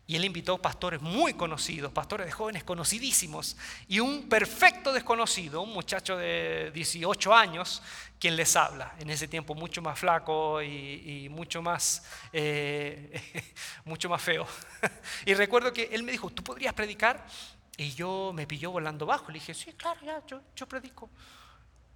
Y 0.05 0.17
él 0.17 0.25
invitó 0.25 0.57
pastores 0.57 1.01
muy 1.01 1.33
conocidos, 1.33 1.91
pastores 1.93 2.27
de 2.27 2.31
jóvenes 2.33 2.65
conocidísimos, 2.65 3.55
y 3.87 4.01
un 4.01 4.27
perfecto 4.27 4.91
desconocido, 4.91 5.61
un 5.61 5.73
muchacho 5.73 6.17
de 6.17 6.71
18 6.73 7.33
años, 7.33 7.81
quien 8.19 8.35
les 8.35 8.55
habla. 8.57 8.93
En 8.99 9.09
ese 9.09 9.29
tiempo 9.29 9.55
mucho 9.55 9.81
más 9.81 9.97
flaco 9.97 10.61
y, 10.61 11.27
mucho, 11.29 11.61
más, 11.61 12.03
eh, 12.33 13.21
mucho 13.85 14.09
más 14.09 14.21
feo. 14.21 14.45
y 15.25 15.33
recuerdo 15.35 15.71
que 15.71 15.89
él 15.91 16.03
me 16.03 16.11
dijo, 16.11 16.29
¿tú 16.29 16.43
podrías 16.43 16.73
predicar? 16.73 17.25
Y 17.77 17.91
yo 17.93 18.31
me 18.33 18.45
pilló 18.45 18.71
volando 18.71 19.05
bajo. 19.05 19.27
Le 19.27 19.35
dije, 19.35 19.53
sí, 19.53 19.71
claro, 19.73 20.01
ya, 20.03 20.21
yo, 20.27 20.41
yo 20.53 20.67
predico. 20.67 21.09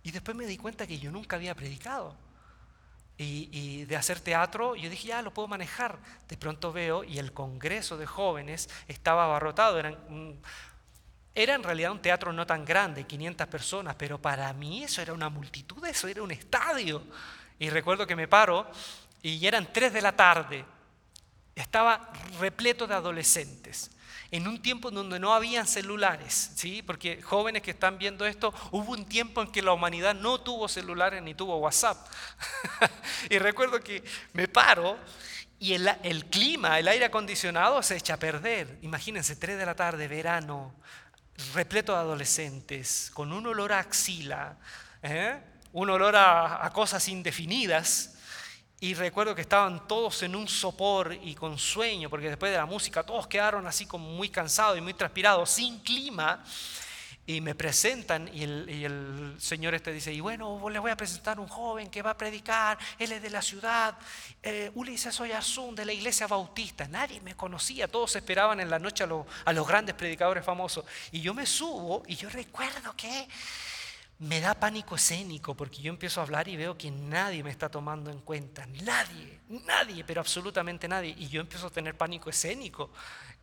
Y 0.03 0.11
después 0.11 0.35
me 0.35 0.45
di 0.45 0.57
cuenta 0.57 0.87
que 0.87 0.97
yo 0.97 1.11
nunca 1.11 1.35
había 1.35 1.53
predicado 1.53 2.26
y, 3.17 3.85
de 3.85 3.95
hacer 3.95 4.19
teatro, 4.19 4.75
yo 4.75 4.89
dije, 4.89 5.07
ya 5.07 5.21
lo 5.21 5.33
puedo 5.33 5.47
manejar. 5.47 5.97
De 6.27 6.37
pronto 6.37 6.71
veo 6.71 7.03
y 7.03 7.17
el 7.17 7.33
Congreso 7.33 7.97
de 7.97 8.05
Jóvenes 8.05 8.69
estaba 8.87 9.25
abarrotado. 9.25 9.79
era 9.79 11.55
en 11.55 11.63
realidad 11.63 11.91
un 11.91 12.01
teatro 12.01 12.31
no 12.31 12.45
tan 12.45 12.63
grande, 12.63 13.05
500 13.05 13.47
personas, 13.47 13.95
pero 13.95 14.21
para 14.21 14.51
mí 14.53 14.83
eso 14.83 15.01
era 15.01 15.13
una 15.13 15.29
multitud, 15.29 15.83
eso 15.85 16.07
era 16.07 16.21
un 16.21 16.31
estadio. 16.31 17.03
Y 17.59 17.69
recuerdo 17.69 18.05
que 18.05 18.15
me 18.15 18.27
paro 18.27 18.69
y 19.23 19.45
eran 19.47 19.71
3 19.71 19.93
de 19.93 20.01
la 20.01 20.15
tarde. 20.15 20.65
Estaba 21.55 22.11
repleto 22.39 22.85
de 22.85 22.93
adolescentes. 22.93 23.89
En 24.31 24.47
un 24.47 24.61
tiempo 24.61 24.91
donde 24.91 25.19
no 25.19 25.33
habían 25.33 25.67
celulares, 25.67 26.51
¿sí? 26.55 26.81
porque 26.81 27.21
jóvenes 27.21 27.61
que 27.61 27.71
están 27.71 27.97
viendo 27.97 28.25
esto, 28.25 28.53
hubo 28.71 28.91
un 28.91 29.05
tiempo 29.05 29.41
en 29.41 29.51
que 29.51 29.61
la 29.61 29.73
humanidad 29.73 30.15
no 30.15 30.39
tuvo 30.41 30.67
celulares 30.67 31.21
ni 31.21 31.33
tuvo 31.33 31.57
WhatsApp. 31.57 31.97
y 33.29 33.39
recuerdo 33.39 33.79
que 33.79 34.03
me 34.33 34.47
paro 34.47 34.97
y 35.59 35.73
el, 35.73 35.89
el, 36.03 36.25
clima, 36.25 36.77
el 36.77 36.87
aire 36.87 37.05
acondicionado 37.05 37.81
se 37.81 37.95
echa 37.95 38.15
a 38.15 38.17
perder. 38.17 38.77
Imagínense, 38.81 39.35
3 39.35 39.57
de 39.57 39.65
la 39.65 39.75
tarde, 39.75 40.07
verano, 40.07 40.75
repleto 41.53 41.93
de 41.93 41.99
adolescentes, 41.99 43.09
con 43.13 43.31
un 43.31 43.47
olor 43.47 43.71
a 43.73 43.79
axila, 43.79 44.57
¿eh? 45.01 45.39
un 45.73 45.89
olor 45.89 46.15
a, 46.15 46.65
a 46.65 46.73
cosas 46.73 47.07
indefinidas. 47.07 48.16
Y 48.79 48.93
recuerdo 48.93 49.33
que 49.33 49.41
estaban 49.41 49.87
todos 49.87 50.21
en 50.21 50.35
un 50.35 50.47
sopor 50.47 51.11
y 51.23 51.33
con 51.33 51.57
sueño, 51.57 52.11
porque 52.11 52.29
después 52.29 52.51
de 52.51 52.59
la 52.59 52.67
música 52.67 53.01
todos 53.01 53.25
quedaron 53.25 53.65
así 53.65 53.87
como 53.87 54.07
muy 54.09 54.29
cansados 54.29 54.77
y 54.77 54.81
muy 54.81 54.93
transpirados, 54.93 55.49
sin 55.49 55.79
clima. 55.79 56.43
Y 57.25 57.41
me 57.41 57.55
presentan 57.55 58.29
y 58.33 58.43
el, 58.43 59.35
Señor 59.39 59.73
este 59.73 59.91
dice, 59.91 60.13
y 60.13 60.21
bueno, 60.21 60.69
les 60.69 60.79
voy 60.79 60.91
a 60.91 60.95
presentar 60.95 61.39
un 61.39 61.47
joven 61.47 61.89
que 61.89 62.01
va 62.01 62.11
a 62.11 62.17
predicar, 62.17 62.77
él 62.99 63.11
es 63.11 63.21
de 63.21 63.29
la 63.29 63.41
ciudad, 63.41 63.97
eh, 64.41 64.71
Ulises 64.75 65.19
Oyarzún 65.19 65.75
de 65.75 65.83
la 65.83 65.91
iglesia 65.91 66.27
bautista. 66.27 66.87
Nadie 66.87 67.19
me 67.19 67.35
conocía, 67.35 67.87
todos 67.87 68.15
esperaban 68.15 68.59
en 68.59 68.69
la 68.69 68.79
noche 68.79 69.03
a, 69.03 69.09
a 69.43 69.53
los 69.53 69.67
grandes 69.67 69.95
predicadores 69.95 70.45
famosos. 70.45 70.85
Y 71.11 71.19
yo 71.19 71.33
me 71.33 71.47
subo 71.47 72.03
y 72.07 72.15
yo 72.15 72.29
recuerdo 72.29 72.95
que 72.95 73.27
me 74.19 74.39
da 74.39 74.55
pánico 74.55 74.95
escénico 74.95 75.55
porque 75.55 75.81
yo 75.81 75.91
empiezo 75.91 76.19
a 76.19 76.23
hablar 76.23 76.47
y 76.47 76.57
veo 76.57 76.77
que 76.77 76.89
nadie 76.89 77.43
me 77.43 77.51
está 77.51 77.69
tomando 77.69 78.09
en 78.09 78.19
cuenta, 78.19 78.65
nadie, 78.83 79.39
nadie, 79.49 80.03
pero 80.03 80.21
absolutamente 80.21 80.87
nadie. 80.87 81.15
Y 81.17 81.27
yo 81.27 81.41
empiezo 81.41 81.67
a 81.67 81.69
tener 81.69 81.95
pánico 81.95 82.29
escénico. 82.29 82.89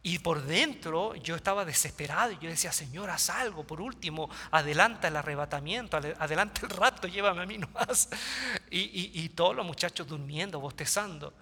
Y 0.02 0.18
por 0.18 0.42
dentro 0.42 1.14
yo 1.14 1.34
estaba 1.34 1.64
desesperado 1.64 2.32
y 2.32 2.38
yo 2.38 2.50
decía, 2.50 2.72
Señor, 2.72 3.08
haz 3.08 3.30
algo, 3.30 3.66
por 3.66 3.80
último, 3.80 4.28
adelanta 4.50 5.08
el 5.08 5.16
arrebatamiento, 5.16 5.96
adelanta 5.96 6.60
el 6.62 6.70
rato, 6.70 7.08
llévame 7.08 7.42
a 7.42 7.46
mí 7.46 7.56
nomás. 7.58 8.10
Y, 8.70 8.80
y, 8.80 9.10
y 9.14 9.28
todos 9.30 9.56
los 9.56 9.64
muchachos 9.64 10.06
durmiendo, 10.06 10.60
bostezando. 10.60 11.32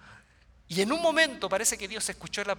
Y 0.67 0.81
en 0.81 0.91
un 0.91 1.01
momento 1.01 1.49
parece 1.49 1.77
que 1.77 1.87
Dios 1.87 2.07
escuchó 2.09 2.43
la, 2.43 2.55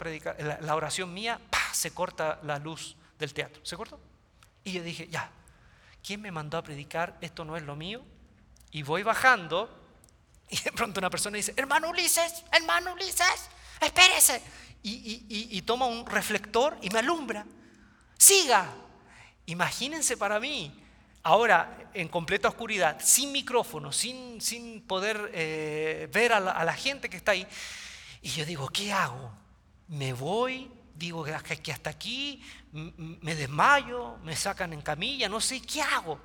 la, 0.60 0.76
oración 0.76 1.12
mía, 1.14 1.40
se 1.72 1.92
corta 1.92 2.38
la 2.42 2.58
luz 2.58 2.96
del 3.18 3.32
teatro. 3.32 3.64
¿Se 3.64 3.76
cortó? 3.76 3.98
Y 4.62 4.72
yo 4.72 4.82
dije, 4.82 5.08
ya, 5.08 5.30
¿quién 6.04 6.20
me 6.20 6.30
mandó 6.30 6.58
a 6.58 6.62
predicar? 6.62 7.16
Esto 7.20 7.44
no 7.44 7.56
es 7.56 7.62
lo 7.62 7.74
mío. 7.74 8.02
Y 8.70 8.82
voy 8.82 9.02
bajando 9.02 9.70
y 10.50 10.60
de 10.60 10.72
pronto 10.72 11.00
una 11.00 11.10
persona 11.10 11.36
dice, 11.36 11.54
hermano 11.56 11.88
Ulises, 11.88 12.44
hermano 12.52 12.92
Ulises, 12.92 13.48
espérese. 13.80 14.42
Y, 14.86 15.62
toma 15.62 15.86
un 15.86 16.04
reflector 16.04 16.76
y 16.82 16.90
me 16.90 16.98
alumbra. 16.98 17.46
Siga. 18.18 18.70
Imagínense 19.46 20.18
para 20.18 20.38
mí, 20.38 20.78
ahora 21.22 21.90
en 21.94 22.08
completa 22.08 22.48
oscuridad, 22.48 23.00
sin 23.02 23.32
micrófono, 23.32 23.92
sin, 23.92 24.42
sin 24.42 24.82
poder 24.82 25.30
eh, 25.32 26.08
ver 26.12 26.34
a 26.34 26.40
la, 26.40 26.50
a 26.50 26.64
la 26.64 26.74
gente 26.74 27.08
que 27.08 27.16
está 27.16 27.32
ahí. 27.32 27.46
Y 28.20 28.28
yo 28.30 28.44
digo, 28.44 28.68
¿qué 28.68 28.92
hago? 28.92 29.32
¿Me 29.88 30.12
voy? 30.12 30.70
Digo 30.94 31.24
que 31.24 31.72
hasta 31.72 31.90
aquí 31.90 32.42
me 32.72 33.34
desmayo, 33.34 34.16
me 34.22 34.36
sacan 34.36 34.72
en 34.72 34.82
camilla, 34.82 35.28
no 35.28 35.40
sé 35.40 35.60
qué 35.60 35.82
hago. 35.82 36.20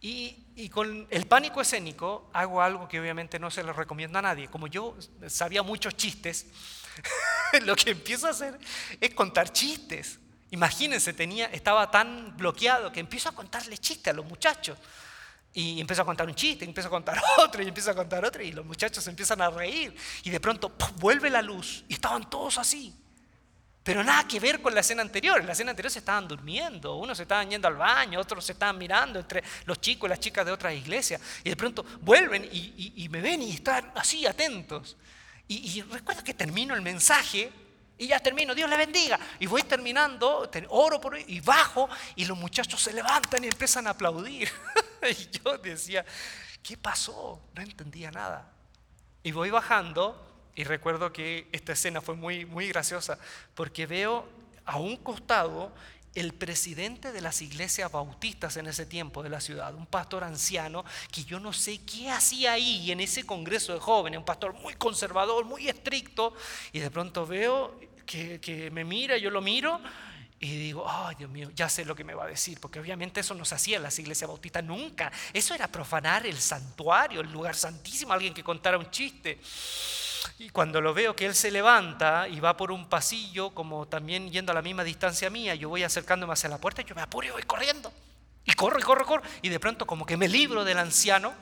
Y, 0.00 0.68
con 0.70 1.06
el 1.10 1.26
pánico 1.26 1.60
escénico 1.60 2.30
hago 2.32 2.62
algo 2.62 2.88
que 2.88 3.00
obviamente 3.00 3.38
no 3.38 3.50
se 3.50 3.62
le 3.62 3.72
recomienda 3.72 4.20
a 4.20 4.22
nadie. 4.22 4.48
Como 4.48 4.66
yo 4.66 4.96
sabía 5.26 5.62
muchos 5.62 5.96
chistes, 5.96 6.46
lo 7.62 7.74
que 7.74 7.90
empiezo 7.90 8.26
a 8.26 8.30
hacer 8.30 8.58
es 9.00 9.14
contar 9.14 9.52
chistes. 9.52 10.18
Imagínense, 10.50 11.12
tenía, 11.12 11.46
estaba 11.46 11.90
tan 11.90 12.36
bloqueado 12.36 12.92
que 12.92 13.00
empiezo 13.00 13.28
a 13.28 13.32
contarle 13.32 13.76
chistes 13.78 14.12
a 14.12 14.16
los 14.16 14.24
muchachos. 14.24 14.78
Y 15.52 15.80
empiezo 15.80 16.02
a 16.02 16.04
contar 16.04 16.28
un 16.28 16.34
chiste, 16.34 16.64
empiezo 16.64 16.88
a 16.88 16.90
contar 16.90 17.20
otro, 17.38 17.62
y 17.62 17.68
empiezo 17.68 17.90
a 17.90 17.94
contar 17.94 18.24
otro, 18.24 18.42
y 18.42 18.52
los 18.52 18.64
muchachos 18.64 19.06
empiezan 19.08 19.40
a 19.40 19.50
reír. 19.50 19.96
Y 20.22 20.30
de 20.30 20.38
pronto 20.38 20.72
vuelve 20.96 21.30
la 21.30 21.42
luz, 21.42 21.84
y 21.88 21.94
estaban 21.94 22.28
todos 22.30 22.58
así. 22.58 22.94
Pero 23.88 24.04
nada 24.04 24.28
que 24.28 24.38
ver 24.38 24.60
con 24.60 24.74
la 24.74 24.80
escena 24.80 25.00
anterior. 25.00 25.40
En 25.40 25.46
la 25.46 25.52
escena 25.52 25.70
anterior 25.70 25.90
se 25.90 26.00
estaban 26.00 26.28
durmiendo, 26.28 26.96
unos 26.96 27.16
se 27.16 27.22
estaban 27.22 27.48
yendo 27.48 27.68
al 27.68 27.76
baño, 27.76 28.20
otros 28.20 28.44
se 28.44 28.52
estaban 28.52 28.76
mirando 28.76 29.18
entre 29.18 29.42
los 29.64 29.80
chicos 29.80 30.06
y 30.06 30.10
las 30.10 30.20
chicas 30.20 30.44
de 30.44 30.52
otras 30.52 30.74
iglesias. 30.74 31.18
Y 31.42 31.48
de 31.48 31.56
pronto 31.56 31.86
vuelven 32.02 32.46
y, 32.52 33.08
me 33.08 33.22
ven 33.22 33.40
y 33.40 33.52
están 33.52 33.90
así 33.94 34.26
atentos. 34.26 34.98
Y, 35.46 35.80
recuerdo 35.80 36.22
que 36.22 36.34
termino 36.34 36.74
el 36.74 36.82
mensaje 36.82 37.50
y 37.96 38.08
ya 38.08 38.20
termino, 38.20 38.54
Dios 38.54 38.68
le 38.68 38.76
bendiga. 38.76 39.18
Y 39.40 39.46
voy 39.46 39.62
terminando, 39.62 40.50
oro 40.68 41.00
por 41.00 41.18
y 41.18 41.40
bajo 41.40 41.88
y 42.14 42.26
los 42.26 42.36
muchachos 42.36 42.82
se 42.82 42.92
levantan 42.92 43.42
y 43.44 43.46
empiezan 43.46 43.86
a 43.86 43.90
aplaudir. 43.92 44.52
y 45.18 45.38
yo 45.38 45.56
decía, 45.56 46.04
¿qué 46.62 46.76
pasó? 46.76 47.40
No 47.54 47.62
entendía 47.62 48.10
nada. 48.10 48.52
Y 49.22 49.32
voy 49.32 49.48
bajando 49.48 50.28
y 50.58 50.64
recuerdo 50.64 51.12
que 51.12 51.46
esta 51.52 51.72
escena 51.72 52.00
fue 52.00 52.16
muy, 52.16 52.44
muy 52.44 52.66
graciosa 52.66 53.16
porque 53.54 53.86
veo 53.86 54.28
a 54.64 54.78
un 54.78 54.96
costado 54.96 55.72
el 56.16 56.34
presidente 56.34 57.12
de 57.12 57.20
las 57.20 57.42
iglesias 57.42 57.92
bautistas 57.92 58.56
en 58.56 58.66
ese 58.66 58.84
tiempo 58.84 59.22
de 59.22 59.28
la 59.28 59.40
ciudad, 59.40 59.72
un 59.76 59.86
pastor 59.86 60.24
anciano 60.24 60.84
que 61.12 61.22
yo 61.22 61.38
no 61.38 61.52
sé 61.52 61.78
qué 61.82 62.10
hacía 62.10 62.54
ahí 62.54 62.90
en 62.90 62.98
ese 62.98 63.24
congreso 63.24 63.72
de 63.72 63.78
jóvenes, 63.78 64.18
un 64.18 64.24
pastor 64.24 64.52
muy 64.52 64.74
conservador, 64.74 65.44
muy 65.44 65.68
estricto, 65.68 66.34
y 66.72 66.80
de 66.80 66.90
pronto 66.90 67.24
veo 67.24 67.78
que, 68.04 68.68
me 68.72 68.84
mira, 68.84 69.16
yo 69.16 69.30
lo 69.30 69.40
miro 69.40 69.80
y 70.40 70.56
digo, 70.56 70.84
ay 70.88 71.14
Dios 71.14 71.30
mío, 71.30 71.52
ya 71.54 71.68
sé 71.68 71.84
lo 71.84 71.94
que 71.94 72.02
me 72.02 72.14
va 72.14 72.24
a 72.24 72.28
decir, 72.28 72.58
porque 72.60 72.80
obviamente 72.80 73.20
eso 73.20 73.32
no 73.34 73.44
se 73.44 73.54
hacía 73.54 73.76
en 73.76 73.84
las 73.84 73.96
iglesias 74.00 74.26
bautistas 74.26 74.64
nunca, 74.64 75.12
eso 75.32 75.54
era 75.54 75.68
profanar 75.68 76.26
el 76.26 76.40
santuario, 76.40 77.20
el 77.20 77.30
lugar 77.30 77.54
santísimo, 77.54 78.12
alguien 78.12 78.34
que 78.34 78.42
contara 78.42 78.76
un 78.76 78.90
chiste. 78.90 79.38
Y 80.38 80.50
cuando 80.50 80.80
lo 80.80 80.94
veo 80.94 81.14
que 81.14 81.26
él 81.26 81.34
se 81.34 81.50
levanta 81.50 82.28
y 82.28 82.40
va 82.40 82.56
por 82.56 82.72
un 82.72 82.88
pasillo, 82.88 83.50
como 83.50 83.86
también 83.86 84.30
yendo 84.30 84.52
a 84.52 84.54
la 84.54 84.62
misma 84.62 84.84
distancia 84.84 85.30
mía, 85.30 85.54
yo 85.54 85.68
voy 85.68 85.82
acercándome 85.82 86.32
hacia 86.32 86.48
la 86.48 86.58
puerta, 86.58 86.82
yo 86.82 86.94
me 86.94 87.02
apuro 87.02 87.26
y 87.26 87.30
voy 87.30 87.42
corriendo. 87.42 87.92
Y 88.44 88.52
corro 88.52 88.78
y 88.78 88.82
corro, 88.82 89.04
corro. 89.04 89.22
Y 89.42 89.48
de 89.48 89.60
pronto 89.60 89.86
como 89.86 90.06
que 90.06 90.16
me 90.16 90.28
libro 90.28 90.64
del 90.64 90.78
anciano. 90.78 91.34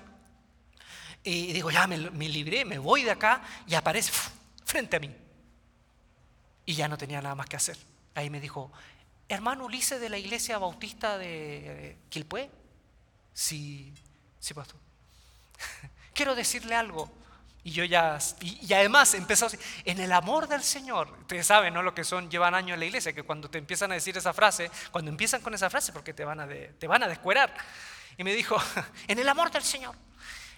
Y 1.23 1.53
digo, 1.53 1.71
ya 1.71 1.87
me, 1.87 1.99
libré, 1.99 2.65
me 2.65 2.79
voy 2.79 3.03
de 3.03 3.11
acá 3.11 3.43
y 3.67 3.75
aparece 3.75 4.13
frente 4.65 4.97
a 4.97 5.01
mí. 5.01 5.15
Y 6.65 6.75
ya 6.75 6.89
no 6.89 6.99
tenía 6.99 7.21
nada 7.21 7.35
más 7.35 7.47
que 7.47 7.57
hacer. 7.57 7.77
Ahí 8.15 8.31
me 8.31 8.41
dijo, 8.41 8.73
hermano 9.29 9.67
Ulises 9.67 10.01
de 10.01 10.09
la 10.09 10.19
iglesia 10.19 10.59
bautista 10.59 11.19
de 11.19 11.97
Quilpué. 12.09 12.51
Sí, 13.35 13.93
sí, 14.39 14.55
pastor. 14.55 14.81
Quiero 16.15 16.35
decirle 16.35 16.75
algo. 16.75 17.11
Y 17.67 17.73
yo 17.73 17.83
ya, 17.83 18.17
y, 18.43 18.73
además 18.73 19.13
empezó 19.15 19.47
así, 19.47 19.59
en 19.85 19.99
el 19.99 20.13
amor 20.13 20.47
del 20.47 20.63
Señor, 20.63 21.11
ustedes 21.23 21.49
saben, 21.49 21.75
¿no? 21.75 21.83
Lo 21.83 21.97
que 21.97 22.05
son, 22.05 22.31
llevan 22.31 22.55
años 22.55 22.75
en 22.75 22.79
la 22.79 22.87
iglesia, 22.87 23.13
que 23.13 23.25
cuando 23.25 23.51
te 23.51 23.59
empiezan 23.59 23.91
a 23.91 23.95
decir 23.95 24.17
esa 24.17 24.33
frase, 24.33 24.71
cuando 24.93 25.11
empiezan 25.11 25.41
con 25.41 25.53
esa 25.53 25.69
frase, 25.69 25.93
porque 25.93 26.15
te 26.15 26.25
van 26.25 26.39
a, 26.39 26.47
te 26.47 26.87
van 26.87 27.03
a 27.03 27.09
descuerar. 27.09 27.53
Y 28.17 28.23
me 28.23 28.33
dijo, 28.37 28.57
en 29.09 29.19
el 29.19 29.29
amor 29.29 29.51
del 29.51 29.65
Señor, 29.65 29.97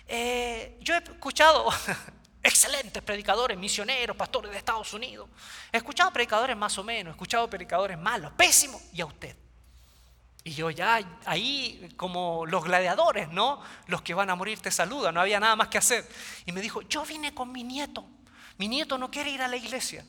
eh, 0.06 0.76
yo 0.82 0.96
he 0.96 0.98
escuchado 0.98 1.70
excelentes 2.42 3.02
predicadores, 3.02 3.56
misioneros, 3.56 4.14
pastores 4.14 4.50
de 4.52 4.58
Estados 4.58 4.92
Unidos. 4.92 5.30
He 5.72 5.78
escuchado 5.78 6.12
predicadores 6.12 6.58
más 6.58 6.76
o 6.76 6.84
menos, 6.84 7.12
he 7.12 7.14
escuchado 7.14 7.48
predicadores 7.48 7.96
malos, 7.96 8.32
pésimos, 8.32 8.82
y 8.92 9.00
a 9.00 9.06
usted. 9.06 9.34
Y 10.48 10.54
yo 10.54 10.70
ya 10.70 10.98
ahí 11.26 11.92
como 11.98 12.46
los 12.46 12.64
gladiadores, 12.64 13.28
¿no? 13.28 13.60
Los 13.86 14.00
que 14.00 14.14
van 14.14 14.30
a 14.30 14.34
morir 14.34 14.58
te 14.58 14.70
saludan, 14.70 15.14
no 15.14 15.20
había 15.20 15.38
nada 15.38 15.56
más 15.56 15.68
que 15.68 15.76
hacer. 15.76 16.08
Y 16.46 16.52
me 16.52 16.62
dijo, 16.62 16.80
yo 16.80 17.04
vine 17.04 17.34
con 17.34 17.52
mi 17.52 17.64
nieto, 17.64 18.06
mi 18.56 18.66
nieto 18.66 18.96
no 18.96 19.10
quiere 19.10 19.30
ir 19.30 19.42
a 19.42 19.48
la 19.48 19.56
iglesia. 19.56 20.06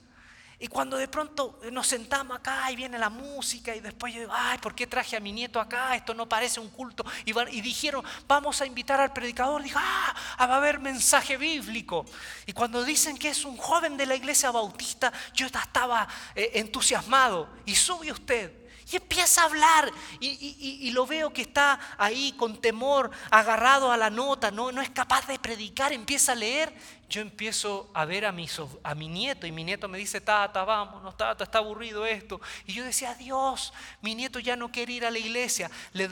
Y 0.58 0.70
cuando 0.70 0.96
de 0.96 1.10
pronto 1.10 1.60
nos 1.74 1.88
sentamos 1.88 2.38
acá 2.38 2.72
y 2.72 2.78
viene 2.78 2.98
la 2.98 3.10
música 3.10 3.76
y 3.76 3.82
después 3.82 4.14
yo 4.14 4.22
digo, 4.22 4.32
ay, 4.34 4.60
¿por 4.60 4.74
qué 4.74 4.88
traje 4.88 5.18
a 5.18 5.20
mi 5.20 5.34
nieto 5.34 5.60
acá? 5.60 5.94
Esto 5.94 6.14
no 6.14 6.30
parece 6.30 6.62
un 6.62 6.70
culto. 6.70 7.04
Y, 7.26 7.34
dijeron, 7.60 8.06
vamos 8.26 8.62
a 8.62 8.66
invitar 8.66 9.02
al 9.02 9.12
predicador. 9.12 9.62
Dijo, 9.62 9.78
ah, 9.82 10.16
va 10.40 10.54
a 10.54 10.58
haber 10.58 10.80
mensaje 10.80 11.36
bíblico. 11.36 12.06
Y 12.46 12.54
cuando 12.54 12.86
dicen 12.86 13.18
que 13.18 13.28
es 13.28 13.44
un 13.44 13.58
joven 13.58 13.98
de 13.98 14.06
la 14.06 14.16
iglesia 14.16 14.52
bautista, 14.52 15.12
yo 15.34 15.48
estaba 15.48 16.08
eh, 16.34 16.52
entusiasmado. 16.54 17.50
Y 17.66 17.76
sube 17.76 18.10
usted 18.10 18.69
y 18.92 18.96
empieza 18.96 19.42
a 19.42 19.46
hablar 19.46 19.92
y, 20.20 20.92
lo 20.92 21.06
veo 21.06 21.32
que 21.32 21.44
está 21.44 21.80
ahí 21.98 22.34
con 22.34 22.60
temor, 22.60 23.12
agarrado 23.30 23.92
a 23.92 23.98
la 23.98 24.10
nota, 24.10 24.50
no, 24.50 24.72
no 24.72 24.82
es 24.82 24.90
capaz 24.90 25.28
de 25.28 25.38
predicar, 25.38 25.94
empieza 25.94 26.32
a 26.32 26.36
leer. 26.36 26.74
Yo 27.08 27.22
empiezo 27.22 27.90
a 27.94 28.06
ver 28.06 28.26
a 28.26 28.32
mi, 28.32 28.48
a 28.84 28.96
mi 28.96 29.08
nieto 29.08 29.48
y 29.48 29.52
mi 29.52 29.64
nieto 29.64 29.88
me 29.88 29.98
dice, 29.98 30.22
tata, 30.22 30.64
vámonos, 30.64 31.16
tata, 31.18 31.44
está 31.44 31.60
aburrido 31.60 32.06
esto. 32.06 32.42
Y 32.66 32.74
yo 32.74 32.84
decía, 32.84 33.14
Dios, 33.16 33.74
mi 34.02 34.16
nieto 34.16 34.40
ya 34.40 34.56
no 34.56 34.72
quiere 34.72 34.94
ir 34.94 35.06
a 35.06 35.12
la 35.12 35.20
iglesia. 35.20 35.70
Le 35.94 36.10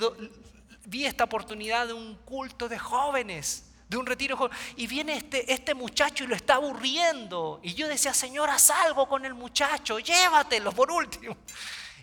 vi 0.86 1.06
esta 1.06 1.24
oportunidad 1.24 1.88
de 1.88 1.94
un 1.94 2.16
culto 2.16 2.70
de 2.70 2.78
jóvenes 2.78 3.64
de 3.90 3.96
un 3.96 4.06
retiro 4.06 4.50
y 4.76 4.86
viene 4.86 5.16
este, 5.16 5.54
este 5.54 5.74
muchacho 5.74 6.26
y 6.26 6.28
lo 6.28 6.36
está 6.36 6.56
aburriendo. 6.56 7.60
Y 7.64 7.74
yo 7.74 7.88
decía, 7.88 8.14
Señor, 8.14 8.50
haz 8.50 8.70
algo 8.70 9.08
con 9.08 9.24
el 9.26 9.34
muchacho, 9.34 10.00
llévatelo 10.00 10.72
por 10.74 10.92
último. 10.92 11.38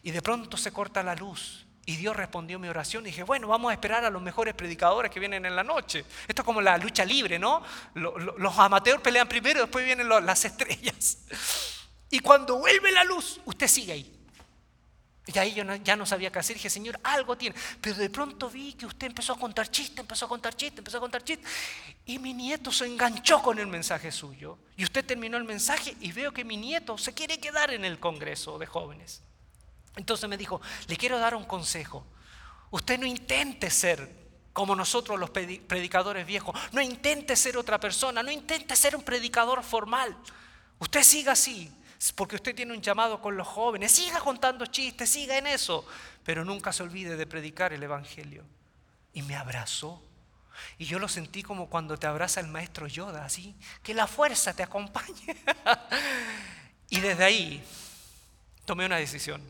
Y 0.05 0.13
de 0.13 0.23
pronto 0.23 0.57
se 0.57 0.71
corta 0.71 1.03
la 1.03 1.17
luz. 1.17 1.67
Y 1.87 1.97
Dios 1.97 2.17
respondió 2.17 2.59
mi 2.59 2.69
oración 2.69 3.05
y 3.05 3.07
dije, 3.07 3.25
bueno, 3.25 3.49
vamos 3.49 3.71
a 3.71 3.75
esperar 3.75 4.05
a 4.05 4.11
los 4.11 4.23
mejores 4.23 4.55
predicadores 4.55 5.11
que 5.11 5.21
vienen 5.21 5.45
en 5.45 5.57
la 5.57 5.65
noche. 5.65 6.05
Esto 6.29 6.43
es 6.43 6.47
como 6.47 6.63
la 6.63 6.79
lucha 6.79 7.05
libre, 7.05 7.39
¿no? 7.39 7.63
Los 7.95 8.59
amateurs 8.59 9.03
pelean 9.03 9.29
primero, 9.29 9.61
después 9.61 9.85
vienen 9.85 10.09
las 10.09 10.45
estrellas. 10.45 11.19
Y 12.11 12.21
cuando 12.21 12.59
vuelve 12.59 12.93
la 12.93 13.05
luz, 13.05 13.41
usted 13.45 13.67
sigue 13.67 13.93
ahí. 13.93 14.11
Y 15.27 15.39
ahí 15.39 15.55
yo 15.55 15.65
ya 15.77 15.97
no 15.97 16.05
sabía 16.05 16.31
qué 16.31 16.39
hacer. 16.39 16.57
Dije, 16.57 16.69
Señor, 16.69 17.01
algo 17.03 17.37
tiene. 17.37 17.57
Pero 17.81 17.97
de 17.97 18.11
pronto 18.11 18.51
vi 18.51 18.75
que 18.75 18.85
usted 18.87 19.07
empezó 19.07 19.33
a 19.33 19.39
contar 19.39 19.71
chistes, 19.71 19.99
empezó 19.99 20.27
a 20.27 20.29
contar 20.29 20.55
chistes, 20.55 20.79
empezó 20.79 20.99
a 20.99 21.01
contar 21.01 21.25
chistes. 21.25 21.51
Y 22.05 22.19
mi 22.19 22.35
nieto 22.35 22.71
se 22.71 22.87
enganchó 22.87 23.43
con 23.43 23.59
el 23.59 23.67
mensaje 23.67 24.13
suyo. 24.13 24.59
Y 24.77 24.85
usted 24.85 25.05
terminó 25.05 25.39
el 25.39 25.45
mensaje 25.45 25.97
y 26.01 26.13
veo 26.13 26.33
que 26.33 26.45
mi 26.45 26.59
nieto 26.59 26.99
se 26.99 27.15
quiere 27.15 27.39
quedar 27.39 27.73
en 27.73 27.87
el 27.87 27.99
Congreso 27.99 28.59
de 28.59 28.67
Jóvenes. 28.67 29.23
Entonces 29.97 30.29
me 30.29 30.37
dijo, 30.37 30.61
le 30.89 30.97
quiero 30.97 31.19
dar 31.19 31.35
un 31.35 31.45
consejo. 31.45 32.07
Usted 32.71 32.99
no 32.99 33.07
intente 33.07 33.71
ser 33.71 34.25
como 34.53 34.77
nosotros 34.77 35.19
los 35.19 35.31
predicadores 35.31 36.27
viejos. 36.27 36.59
No 36.73 36.81
intente 36.81 37.37
ser 37.37 37.57
otra 37.57 37.79
persona. 37.79 38.23
No 38.23 38.31
intente 38.31 38.75
ser 38.77 38.97
un 38.97 39.03
predicador 39.03 39.63
formal. 39.63 40.17
Usted 40.79 41.03
siga 41.03 41.33
así 41.33 41.73
porque 42.13 42.37
usted 42.37 42.55
tiene 42.55 42.75
un 42.75 42.83
llamado 42.83 43.21
con 43.21 43.37
los 43.37 43.47
jóvenes. 43.47 43.93
Siga 43.93 44.21
contando 44.21 44.67
chistes, 44.67 45.11
siga 45.11 45.39
en 45.39 45.47
eso, 45.47 45.87
pero 46.25 46.45
nunca 46.45 46.73
se 46.73 46.83
olvide 46.83 47.17
de 47.17 47.27
predicar 47.27 47.73
el 47.73 47.83
Evangelio. 47.83 48.45
Y 49.13 49.23
me 49.23 49.37
abrazó. 49.37 50.03
Y 50.79 50.85
yo 50.85 50.99
lo 50.99 51.09
sentí 51.09 51.43
como 51.43 51.69
cuando 51.69 51.99
te 51.99 52.07
abraza 52.07 52.41
el 52.41 52.49
maestro 52.49 52.87
Yoda, 52.87 53.25
así, 53.25 53.57
que 53.83 53.95
la 53.95 54.07
fuerza 54.07 54.55
te 54.55 54.63
acompañe. 54.63 55.37
y 56.91 57.01
desde 57.01 57.25
ahí 57.25 57.65
tomé 58.65 58.87
una 58.87 58.97
decisión. 58.97 59.43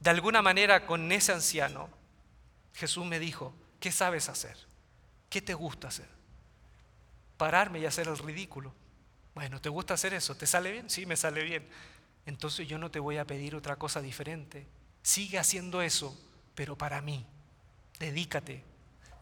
De 0.00 0.10
alguna 0.10 0.42
manera 0.42 0.86
con 0.86 1.10
ese 1.10 1.32
anciano, 1.32 1.88
Jesús 2.74 3.04
me 3.06 3.18
dijo, 3.18 3.54
¿qué 3.80 3.90
sabes 3.90 4.28
hacer? 4.28 4.56
¿Qué 5.30 5.40
te 5.40 5.54
gusta 5.54 5.88
hacer? 5.88 6.08
Pararme 7.36 7.80
y 7.80 7.86
hacer 7.86 8.08
el 8.08 8.18
ridículo. 8.18 8.72
Bueno, 9.34 9.60
¿te 9.60 9.68
gusta 9.68 9.94
hacer 9.94 10.14
eso? 10.14 10.34
¿Te 10.36 10.46
sale 10.46 10.72
bien? 10.72 10.88
Sí, 10.88 11.06
me 11.06 11.16
sale 11.16 11.42
bien. 11.42 11.68
Entonces 12.26 12.66
yo 12.66 12.78
no 12.78 12.90
te 12.90 13.00
voy 13.00 13.18
a 13.18 13.26
pedir 13.26 13.54
otra 13.54 13.76
cosa 13.76 14.00
diferente. 14.00 14.66
Sigue 15.02 15.38
haciendo 15.38 15.82
eso, 15.82 16.18
pero 16.54 16.76
para 16.76 17.00
mí. 17.00 17.26
Dedícate, 17.98 18.62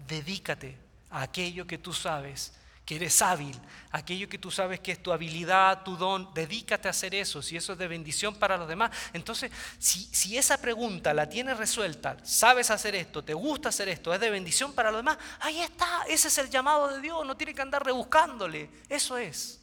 dedícate 0.09 0.77
a 1.11 1.23
aquello 1.23 1.67
que 1.67 1.79
tú 1.79 1.93
sabes 1.93 2.55
que 2.85 2.97
eres 2.97 3.23
hábil, 3.23 3.59
aquello 3.93 4.29
que 4.29 4.39
tú 4.39 4.51
sabes 4.51 4.81
que 4.81 4.93
es 4.93 5.03
tu 5.03 5.11
habilidad, 5.11 5.85
tu 5.85 5.97
don, 5.97 6.33
dedícate 6.35 6.89
a 6.89 6.91
hacer 6.91 7.15
eso, 7.15 7.41
si 7.41 7.57
eso 7.57 7.73
es 7.73 7.79
de 7.79 7.89
bendición 7.89 8.35
para 8.35 8.59
los 8.59 8.69
demás. 8.69 8.91
Entonces, 9.15 9.51
si, 9.79 10.37
esa 10.37 10.61
pregunta 10.61 11.15
la 11.15 11.29
tienes 11.29 11.57
resuelta, 11.57 12.19
sabes 12.25 12.71
hacer 12.71 12.95
esto, 12.95 13.25
te 13.25 13.33
gusta 13.33 13.71
hacer 13.71 13.89
esto, 13.89 14.13
es 14.13 14.21
de 14.21 14.29
bendición 14.29 14.75
para 14.75 14.91
los 14.91 14.99
demás, 14.99 15.17
ahí 15.41 15.61
está, 15.61 16.05
ese 16.09 16.29
es 16.29 16.37
el 16.37 16.51
llamado 16.51 16.89
de 16.89 17.01
Dios, 17.01 17.27
no 17.27 17.37
tiene 17.37 17.55
que 17.55 17.63
andar 17.63 17.85
rebuscándole, 17.85 18.69
eso 18.89 19.17
es. 19.17 19.61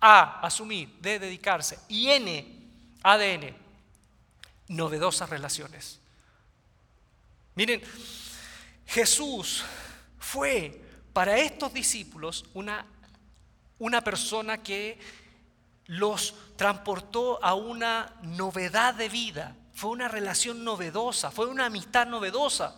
A, 0.00 0.40
asumir, 0.40 0.88
de 1.00 1.18
dedicarse. 1.18 1.78
Y 1.88 2.10
N, 2.10 2.62
ADN, 3.02 3.56
novedosas 4.68 5.28
relaciones. 5.28 6.00
Miren, 7.54 7.82
Jesús 8.86 9.64
fue 10.18 10.83
para 11.14 11.38
estos 11.38 11.72
discípulos 11.72 12.44
una, 12.52 12.84
una 13.78 14.02
persona 14.02 14.62
que 14.62 14.98
los 15.86 16.34
transportó 16.56 17.42
a 17.42 17.54
una 17.54 18.12
novedad 18.22 18.94
de 18.94 19.08
vida. 19.08 19.56
Fue 19.74 19.90
una 19.90 20.08
relación 20.08 20.64
novedosa, 20.64 21.30
fue 21.30 21.46
una 21.46 21.66
amistad 21.66 22.06
novedosa. 22.06 22.76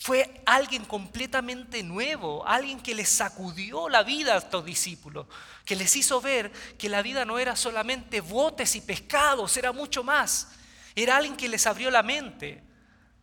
Fue 0.00 0.42
alguien 0.46 0.84
completamente 0.84 1.82
nuevo, 1.82 2.46
alguien 2.46 2.80
que 2.80 2.94
les 2.94 3.08
sacudió 3.08 3.88
la 3.88 4.04
vida 4.04 4.34
a 4.34 4.38
estos 4.38 4.64
discípulos, 4.64 5.26
que 5.64 5.74
les 5.74 5.94
hizo 5.96 6.20
ver 6.20 6.52
que 6.78 6.88
la 6.88 7.02
vida 7.02 7.24
no 7.24 7.38
era 7.38 7.56
solamente 7.56 8.20
botes 8.20 8.76
y 8.76 8.80
pescados, 8.80 9.56
era 9.56 9.72
mucho 9.72 10.04
más. 10.04 10.52
Era 10.94 11.16
alguien 11.16 11.36
que 11.36 11.48
les 11.48 11.66
abrió 11.66 11.90
la 11.90 12.04
mente. 12.04 12.62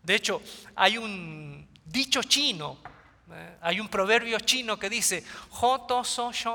De 0.04 0.16
hecho, 0.16 0.42
hay 0.76 0.98
un 0.98 1.68
dicho 1.86 2.22
chino, 2.24 2.78
¿eh? 3.32 3.58
hay 3.62 3.80
un 3.80 3.88
proverbio 3.88 4.40
chino 4.40 4.78
que 4.78 4.90
dice, 4.90 5.24
Joto 5.50 6.04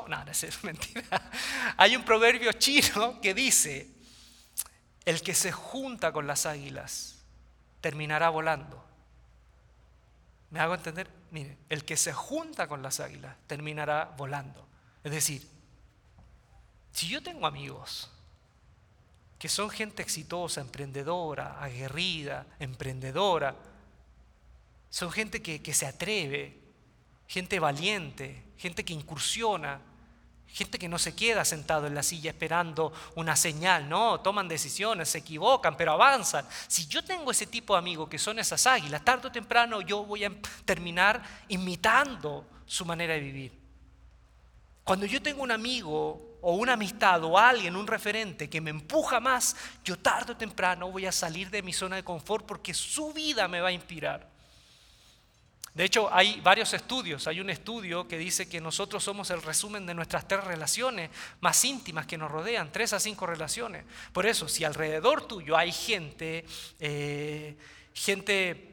no, 0.09 0.25
no 0.25 0.31
es 0.31 0.65
mentira. 0.65 1.31
Hay 1.77 1.97
un 1.97 2.05
proverbio 2.05 2.53
chino 2.53 3.21
que 3.21 3.35
dice, 3.35 3.89
el 5.05 5.23
que 5.23 5.35
se 5.35 5.53
junta 5.53 6.13
con 6.13 6.27
las 6.27 6.47
águilas 6.47 7.25
terminará 7.81 8.29
volando. 8.29 8.85
¿Me 10.51 10.61
hago 10.61 10.75
entender? 10.75 11.09
Mire, 11.31 11.59
el 11.69 11.85
que 11.85 11.97
se 11.97 12.13
junta 12.13 12.67
con 12.67 12.83
las 12.83 13.01
águilas 13.01 13.37
terminará 13.47 14.15
volando. 14.17 14.69
Es 15.05 15.13
decir, 15.13 15.47
si 16.93 17.09
yo 17.09 17.23
tengo 17.23 17.47
amigos 17.47 18.11
que 19.39 19.49
son 19.49 19.71
gente 19.71 20.03
exitosa, 20.03 20.61
emprendedora, 20.61 21.63
aguerrida, 21.63 22.47
emprendedora, 22.59 23.57
son 24.91 25.11
gente 25.11 25.41
que, 25.41 25.63
que 25.63 25.73
se 25.73 25.87
atreve, 25.87 26.59
gente 27.27 27.59
valiente, 27.59 28.45
gente 28.59 28.85
que 28.85 28.93
incursiona, 28.93 29.81
Gente 30.53 30.81
que 30.81 30.89
no 30.89 30.99
se 30.99 31.15
queda 31.15 31.45
sentado 31.45 31.87
en 31.87 31.95
la 31.95 32.03
silla 32.03 32.31
esperando 32.31 32.93
una 33.15 33.37
señal, 33.37 33.89
no, 33.89 34.21
toman 34.21 34.49
decisiones, 34.49 35.09
se 35.09 35.19
equivocan, 35.19 35.77
pero 35.77 35.93
avanzan. 35.93 36.45
Si 36.67 36.89
yo 36.89 37.05
tengo 37.05 37.31
ese 37.31 37.47
tipo 37.47 37.75
de 37.75 37.79
amigos 37.79 38.09
que 38.09 38.19
son 38.19 38.39
esas 38.41 38.67
águilas, 38.67 39.05
tarde 39.05 39.29
o 39.29 39.33
temprano 39.33 39.81
yo 39.81 40.05
voy 40.05 40.25
a 40.25 40.33
terminar 40.65 41.23
imitando 41.49 42.45
su 42.67 42.85
manera 42.85 43.15
de 43.15 43.21
vivir. 43.21 43.61
Cuando 44.83 45.07
yo 45.07 45.23
tengo 45.23 45.45
un 45.45 45.53
amigo 45.53 46.39
o 46.43 46.55
una 46.57 46.73
amistad 46.73 47.23
o 47.23 47.39
alguien, 47.39 47.77
un 47.77 47.87
referente 47.87 48.51
que 48.51 48.61
me 48.61 48.71
empuja 48.71 49.21
más, 49.21 49.55
yo 49.85 49.97
tarde 49.97 50.33
o 50.33 50.37
temprano 50.37 50.91
voy 50.91 51.07
a 51.07 51.13
salir 51.13 51.49
de 51.51 51.63
mi 51.63 51.73
zona 51.73 51.95
de 51.95 52.03
confort 52.03 52.45
porque 52.45 52.75
su 52.75 53.13
vida 53.13 53.47
me 53.47 53.61
va 53.61 53.69
a 53.69 53.73
inspirar. 53.73 54.29
De 55.75 55.85
hecho, 55.85 56.13
hay 56.13 56.41
varios 56.41 56.73
estudios. 56.75 57.27
Hay 57.27 57.41
un 57.41 57.51
estudio 57.51 58.09
que 58.09 58.19
dice 58.19 58.49
que 58.49 58.61
nosotros 58.61 59.05
somos 59.05 59.31
el 59.31 59.43
resumen 59.43 59.87
de 59.87 59.95
nuestras 59.95 60.27
tres 60.27 60.43
relaciones 60.45 61.11
más 61.41 61.65
íntimas 61.65 62.07
que 62.07 62.19
nos 62.19 62.31
rodean, 62.31 62.73
tres 62.73 62.93
a 62.93 63.01
cinco 63.01 63.27
relaciones. 63.27 63.85
Por 64.13 64.27
eso, 64.27 64.49
si 64.49 64.65
alrededor 64.65 65.27
tuyo 65.29 65.57
hay 65.57 65.71
gente, 65.71 66.45
eh, 66.81 67.57
gente 67.95 68.70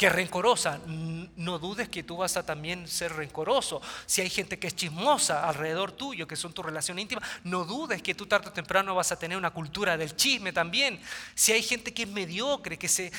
que 0.00 0.06
es 0.06 0.12
rencorosa, 0.14 0.80
no 0.86 1.58
dudes 1.58 1.90
que 1.90 2.02
tú 2.02 2.16
vas 2.16 2.38
a 2.38 2.46
también 2.46 2.88
ser 2.88 3.12
rencoroso. 3.12 3.82
Si 4.06 4.22
hay 4.22 4.30
gente 4.30 4.58
que 4.58 4.68
es 4.68 4.74
chismosa 4.74 5.46
alrededor 5.46 5.92
tuyo, 5.92 6.26
que 6.26 6.36
son 6.36 6.54
tu 6.54 6.62
relación 6.62 6.98
íntima, 6.98 7.20
no 7.44 7.66
dudes 7.66 8.00
que 8.00 8.14
tú 8.14 8.24
tarde 8.24 8.48
o 8.48 8.52
temprano 8.52 8.94
vas 8.94 9.12
a 9.12 9.18
tener 9.18 9.36
una 9.36 9.50
cultura 9.50 9.98
del 9.98 10.16
chisme 10.16 10.54
también. 10.54 10.98
Si 11.34 11.52
hay 11.52 11.62
gente 11.62 11.92
que 11.92 12.04
es 12.04 12.08
mediocre, 12.08 12.78
que 12.78 12.88
se, 12.88 13.12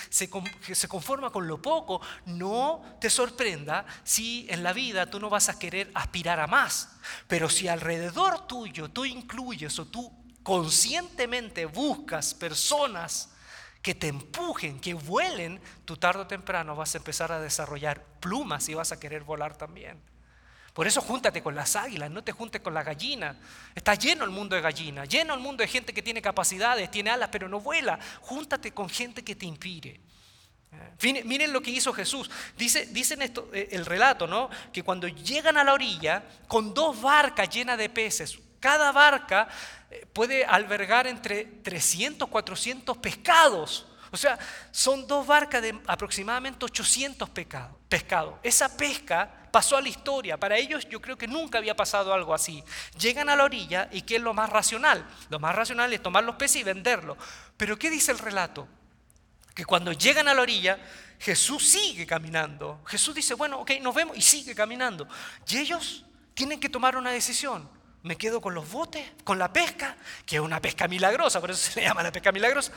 que 0.65 0.73
se 0.73 0.87
conforma 0.87 1.29
con 1.29 1.47
lo 1.47 1.61
poco, 1.61 2.01
no 2.25 2.83
te 2.99 3.11
sorprenda 3.11 3.85
si 4.03 4.47
en 4.49 4.63
la 4.63 4.73
vida 4.73 5.05
tú 5.05 5.19
no 5.19 5.29
vas 5.29 5.49
a 5.49 5.59
querer 5.59 5.91
aspirar 5.93 6.39
a 6.39 6.47
más. 6.47 6.93
Pero 7.27 7.47
si 7.47 7.67
alrededor 7.67 8.47
tuyo 8.47 8.89
tú 8.89 9.05
incluyes 9.05 9.77
o 9.77 9.85
tú 9.85 10.11
conscientemente 10.41 11.67
buscas 11.67 12.33
personas, 12.33 13.29
que 13.81 13.95
te 13.95 14.07
empujen, 14.07 14.79
que 14.79 14.93
vuelen, 14.93 15.59
tú 15.85 15.97
tarde 15.97 16.21
o 16.21 16.27
temprano 16.27 16.75
vas 16.75 16.93
a 16.93 16.99
empezar 16.99 17.31
a 17.31 17.39
desarrollar 17.39 18.03
plumas 18.19 18.69
y 18.69 18.73
vas 18.73 18.91
a 18.91 18.99
querer 18.99 19.23
volar 19.23 19.57
también. 19.57 19.99
Por 20.73 20.87
eso 20.87 21.01
júntate 21.01 21.43
con 21.43 21.53
las 21.53 21.75
águilas, 21.75 22.09
no 22.09 22.23
te 22.23 22.31
juntes 22.31 22.61
con 22.61 22.73
las 22.73 22.85
gallinas. 22.85 23.35
Está 23.75 23.95
lleno 23.95 24.23
el 24.23 24.29
mundo 24.29 24.55
de 24.55 24.61
gallinas, 24.61 25.09
lleno 25.09 25.33
el 25.33 25.41
mundo 25.41 25.63
de 25.63 25.67
gente 25.67 25.93
que 25.93 26.01
tiene 26.01 26.21
capacidades, 26.21 26.89
tiene 26.89 27.09
alas, 27.09 27.29
pero 27.31 27.49
no 27.49 27.59
vuela. 27.59 27.99
Júntate 28.21 28.71
con 28.71 28.87
gente 28.89 29.23
que 29.23 29.35
te 29.35 29.45
inspire. 29.45 29.99
Miren 31.25 31.51
lo 31.51 31.61
que 31.61 31.71
hizo 31.71 31.91
Jesús. 31.91 32.29
Dice, 32.57 32.85
dicen 32.85 33.21
eh, 33.21 33.69
el 33.71 33.85
relato, 33.85 34.27
¿no? 34.27 34.49
Que 34.71 34.83
cuando 34.83 35.07
llegan 35.09 35.57
a 35.57 35.63
la 35.65 35.73
orilla, 35.73 36.23
con 36.47 36.73
dos 36.73 37.01
barcas 37.01 37.49
llenas 37.49 37.77
de 37.77 37.89
peces, 37.89 38.39
cada 38.61 38.93
barca 38.93 39.49
eh, 39.89 40.05
puede 40.13 40.45
albergar 40.45 41.07
entre 41.07 41.43
300, 41.43 42.29
400 42.29 42.97
pescados. 42.97 43.87
O 44.11 44.17
sea, 44.17 44.37
son 44.71 45.07
dos 45.07 45.25
barcas 45.25 45.61
de 45.61 45.77
aproximadamente 45.87 46.63
800 46.63 47.29
pescados. 47.29 48.35
Esa 48.43 48.77
pesca 48.77 49.47
pasó 49.51 49.77
a 49.77 49.81
la 49.81 49.89
historia. 49.89 50.37
Para 50.37 50.57
ellos 50.57 50.87
yo 50.89 51.01
creo 51.01 51.17
que 51.17 51.27
nunca 51.27 51.57
había 51.57 51.75
pasado 51.75 52.13
algo 52.13 52.33
así. 52.33 52.63
Llegan 52.99 53.29
a 53.29 53.35
la 53.35 53.45
orilla 53.45 53.89
y 53.91 54.01
¿qué 54.01 54.17
es 54.17 54.21
lo 54.21 54.33
más 54.33 54.49
racional? 54.49 55.05
Lo 55.29 55.39
más 55.39 55.55
racional 55.55 55.91
es 55.93 56.03
tomar 56.03 56.23
los 56.23 56.35
peces 56.35 56.61
y 56.61 56.63
venderlos. 56.63 57.17
Pero 57.57 57.79
¿qué 57.79 57.89
dice 57.89 58.11
el 58.11 58.19
relato? 58.19 58.67
Que 59.55 59.65
cuando 59.65 59.93
llegan 59.93 60.27
a 60.27 60.33
la 60.33 60.41
orilla, 60.41 60.77
Jesús 61.19 61.67
sigue 61.69 62.05
caminando. 62.05 62.81
Jesús 62.85 63.15
dice, 63.15 63.33
bueno, 63.33 63.59
ok, 63.59 63.71
nos 63.81 63.95
vemos 63.95 64.17
y 64.17 64.21
sigue 64.21 64.53
caminando. 64.53 65.07
Y 65.47 65.57
ellos 65.57 66.05
tienen 66.33 66.59
que 66.59 66.69
tomar 66.69 66.97
una 66.97 67.11
decisión. 67.11 67.69
¿Me 68.03 68.17
quedo 68.17 68.41
con 68.41 68.55
los 68.55 68.69
botes, 68.71 69.07
con 69.23 69.37
la 69.37 69.53
pesca, 69.53 69.95
que 70.25 70.37
es 70.37 70.41
una 70.41 70.61
pesca 70.61 70.87
milagrosa, 70.87 71.39
por 71.39 71.51
eso 71.51 71.71
se 71.71 71.79
le 71.79 71.87
llama 71.87 72.01
la 72.01 72.11
pesca 72.11 72.31
milagrosa? 72.31 72.71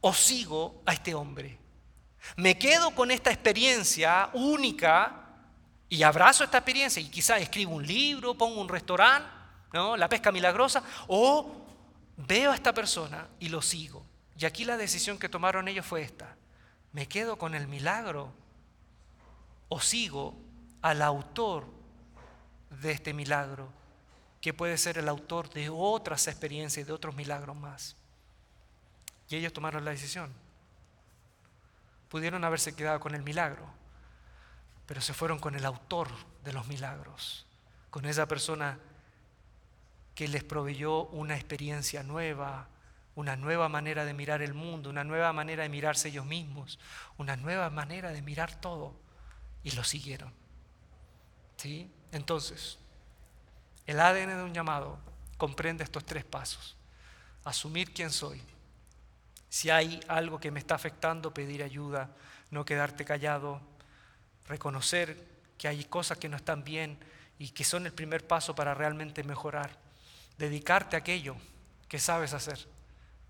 ¿O 0.00 0.12
sigo 0.12 0.82
a 0.84 0.92
este 0.92 1.14
hombre? 1.14 1.58
¿Me 2.36 2.58
quedo 2.58 2.90
con 2.90 3.10
esta 3.10 3.30
experiencia 3.30 4.28
única 4.34 5.24
y 5.88 6.02
abrazo 6.02 6.44
esta 6.44 6.58
experiencia 6.58 7.00
y 7.00 7.08
quizás 7.08 7.40
escribo 7.40 7.74
un 7.74 7.86
libro, 7.86 8.36
pongo 8.36 8.60
un 8.60 8.68
restaurante, 8.68 9.28
¿no? 9.72 9.96
la 9.96 10.08
pesca 10.08 10.30
milagrosa, 10.30 10.82
o 11.06 11.66
veo 12.16 12.52
a 12.52 12.54
esta 12.54 12.74
persona 12.74 13.26
y 13.40 13.48
lo 13.48 13.62
sigo? 13.62 14.04
Y 14.38 14.44
aquí 14.44 14.64
la 14.64 14.76
decisión 14.76 15.18
que 15.18 15.28
tomaron 15.28 15.66
ellos 15.66 15.86
fue 15.86 16.02
esta. 16.02 16.36
¿Me 16.92 17.08
quedo 17.08 17.38
con 17.38 17.54
el 17.54 17.66
milagro 17.68 18.32
o 19.68 19.80
sigo 19.80 20.34
al 20.82 21.02
autor 21.02 21.66
de 22.70 22.92
este 22.92 23.12
milagro, 23.12 23.72
que 24.40 24.54
puede 24.54 24.78
ser 24.78 24.98
el 24.98 25.08
autor 25.08 25.50
de 25.50 25.68
otras 25.68 26.26
experiencias 26.28 26.84
y 26.84 26.86
de 26.86 26.92
otros 26.92 27.14
milagros 27.14 27.56
más? 27.56 27.96
Y 29.28 29.36
ellos 29.36 29.52
tomaron 29.52 29.84
la 29.84 29.90
decisión. 29.90 30.32
Pudieron 32.08 32.44
haberse 32.44 32.74
quedado 32.74 33.00
con 33.00 33.14
el 33.14 33.22
milagro, 33.22 33.66
pero 34.86 35.00
se 35.00 35.12
fueron 35.12 35.38
con 35.38 35.54
el 35.54 35.64
autor 35.64 36.08
de 36.44 36.52
los 36.52 36.66
milagros, 36.66 37.46
con 37.90 38.06
esa 38.06 38.26
persona 38.26 38.78
que 40.14 40.26
les 40.26 40.42
proveyó 40.42 41.06
una 41.08 41.36
experiencia 41.36 42.02
nueva, 42.02 42.68
una 43.14 43.36
nueva 43.36 43.68
manera 43.68 44.04
de 44.04 44.14
mirar 44.14 44.42
el 44.42 44.54
mundo, 44.54 44.90
una 44.90 45.04
nueva 45.04 45.32
manera 45.32 45.62
de 45.64 45.68
mirarse 45.68 46.08
ellos 46.08 46.24
mismos, 46.24 46.78
una 47.18 47.36
nueva 47.36 47.68
manera 47.70 48.10
de 48.10 48.22
mirar 48.22 48.60
todo. 48.60 48.94
Y 49.62 49.72
lo 49.72 49.84
siguieron. 49.84 50.32
¿Sí? 51.56 51.92
Entonces, 52.12 52.78
el 53.88 53.98
ADN 53.98 54.36
de 54.36 54.42
un 54.44 54.54
llamado 54.54 54.98
comprende 55.36 55.82
estos 55.82 56.04
tres 56.04 56.24
pasos. 56.24 56.76
Asumir 57.44 57.92
quién 57.92 58.10
soy. 58.10 58.40
Si 59.48 59.70
hay 59.70 59.98
algo 60.08 60.38
que 60.38 60.50
me 60.50 60.60
está 60.60 60.74
afectando, 60.74 61.32
pedir 61.32 61.62
ayuda, 61.62 62.10
no 62.50 62.64
quedarte 62.64 63.04
callado, 63.04 63.60
reconocer 64.46 65.26
que 65.56 65.68
hay 65.68 65.84
cosas 65.84 66.18
que 66.18 66.28
no 66.28 66.36
están 66.36 66.64
bien 66.64 66.98
y 67.38 67.48
que 67.48 67.64
son 67.64 67.86
el 67.86 67.92
primer 67.92 68.26
paso 68.26 68.54
para 68.54 68.74
realmente 68.74 69.24
mejorar. 69.24 69.70
Dedicarte 70.36 70.94
a 70.94 71.00
aquello 71.00 71.34
que 71.88 71.98
sabes 71.98 72.34
hacer 72.34 72.68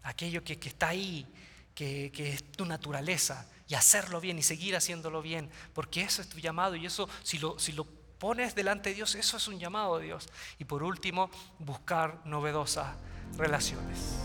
aquello 0.03 0.43
que, 0.43 0.59
está 0.63 0.89
ahí, 0.89 1.27
que, 1.75 2.11
es 2.17 2.53
tu 2.53 2.65
naturaleza, 2.65 3.47
y 3.69 3.75
hacerlo 3.75 4.21
bien 4.21 4.39
y 4.39 4.43
seguir 4.43 4.75
haciéndolo 4.75 5.21
bien, 5.21 5.51
porque 5.75 6.01
eso 6.01 6.23
es 6.23 6.29
tu 6.29 6.39
llamado 6.39 6.75
y 6.75 6.87
eso, 6.87 7.09
si 7.23 7.39
lo, 7.39 7.59
si 7.59 7.73
lo 7.73 7.87
pones 8.19 8.55
delante 8.55 8.91
de 8.91 8.97
Dios, 8.97 9.15
eso 9.15 9.37
es 9.37 9.49
un 9.49 9.59
llamado 9.59 9.97
a 9.97 10.01
Dios. 10.01 10.29
Y 10.59 10.65
por 10.65 10.83
último, 10.83 11.31
buscar 11.59 12.21
novedosas 12.25 12.97
relaciones. 13.37 14.19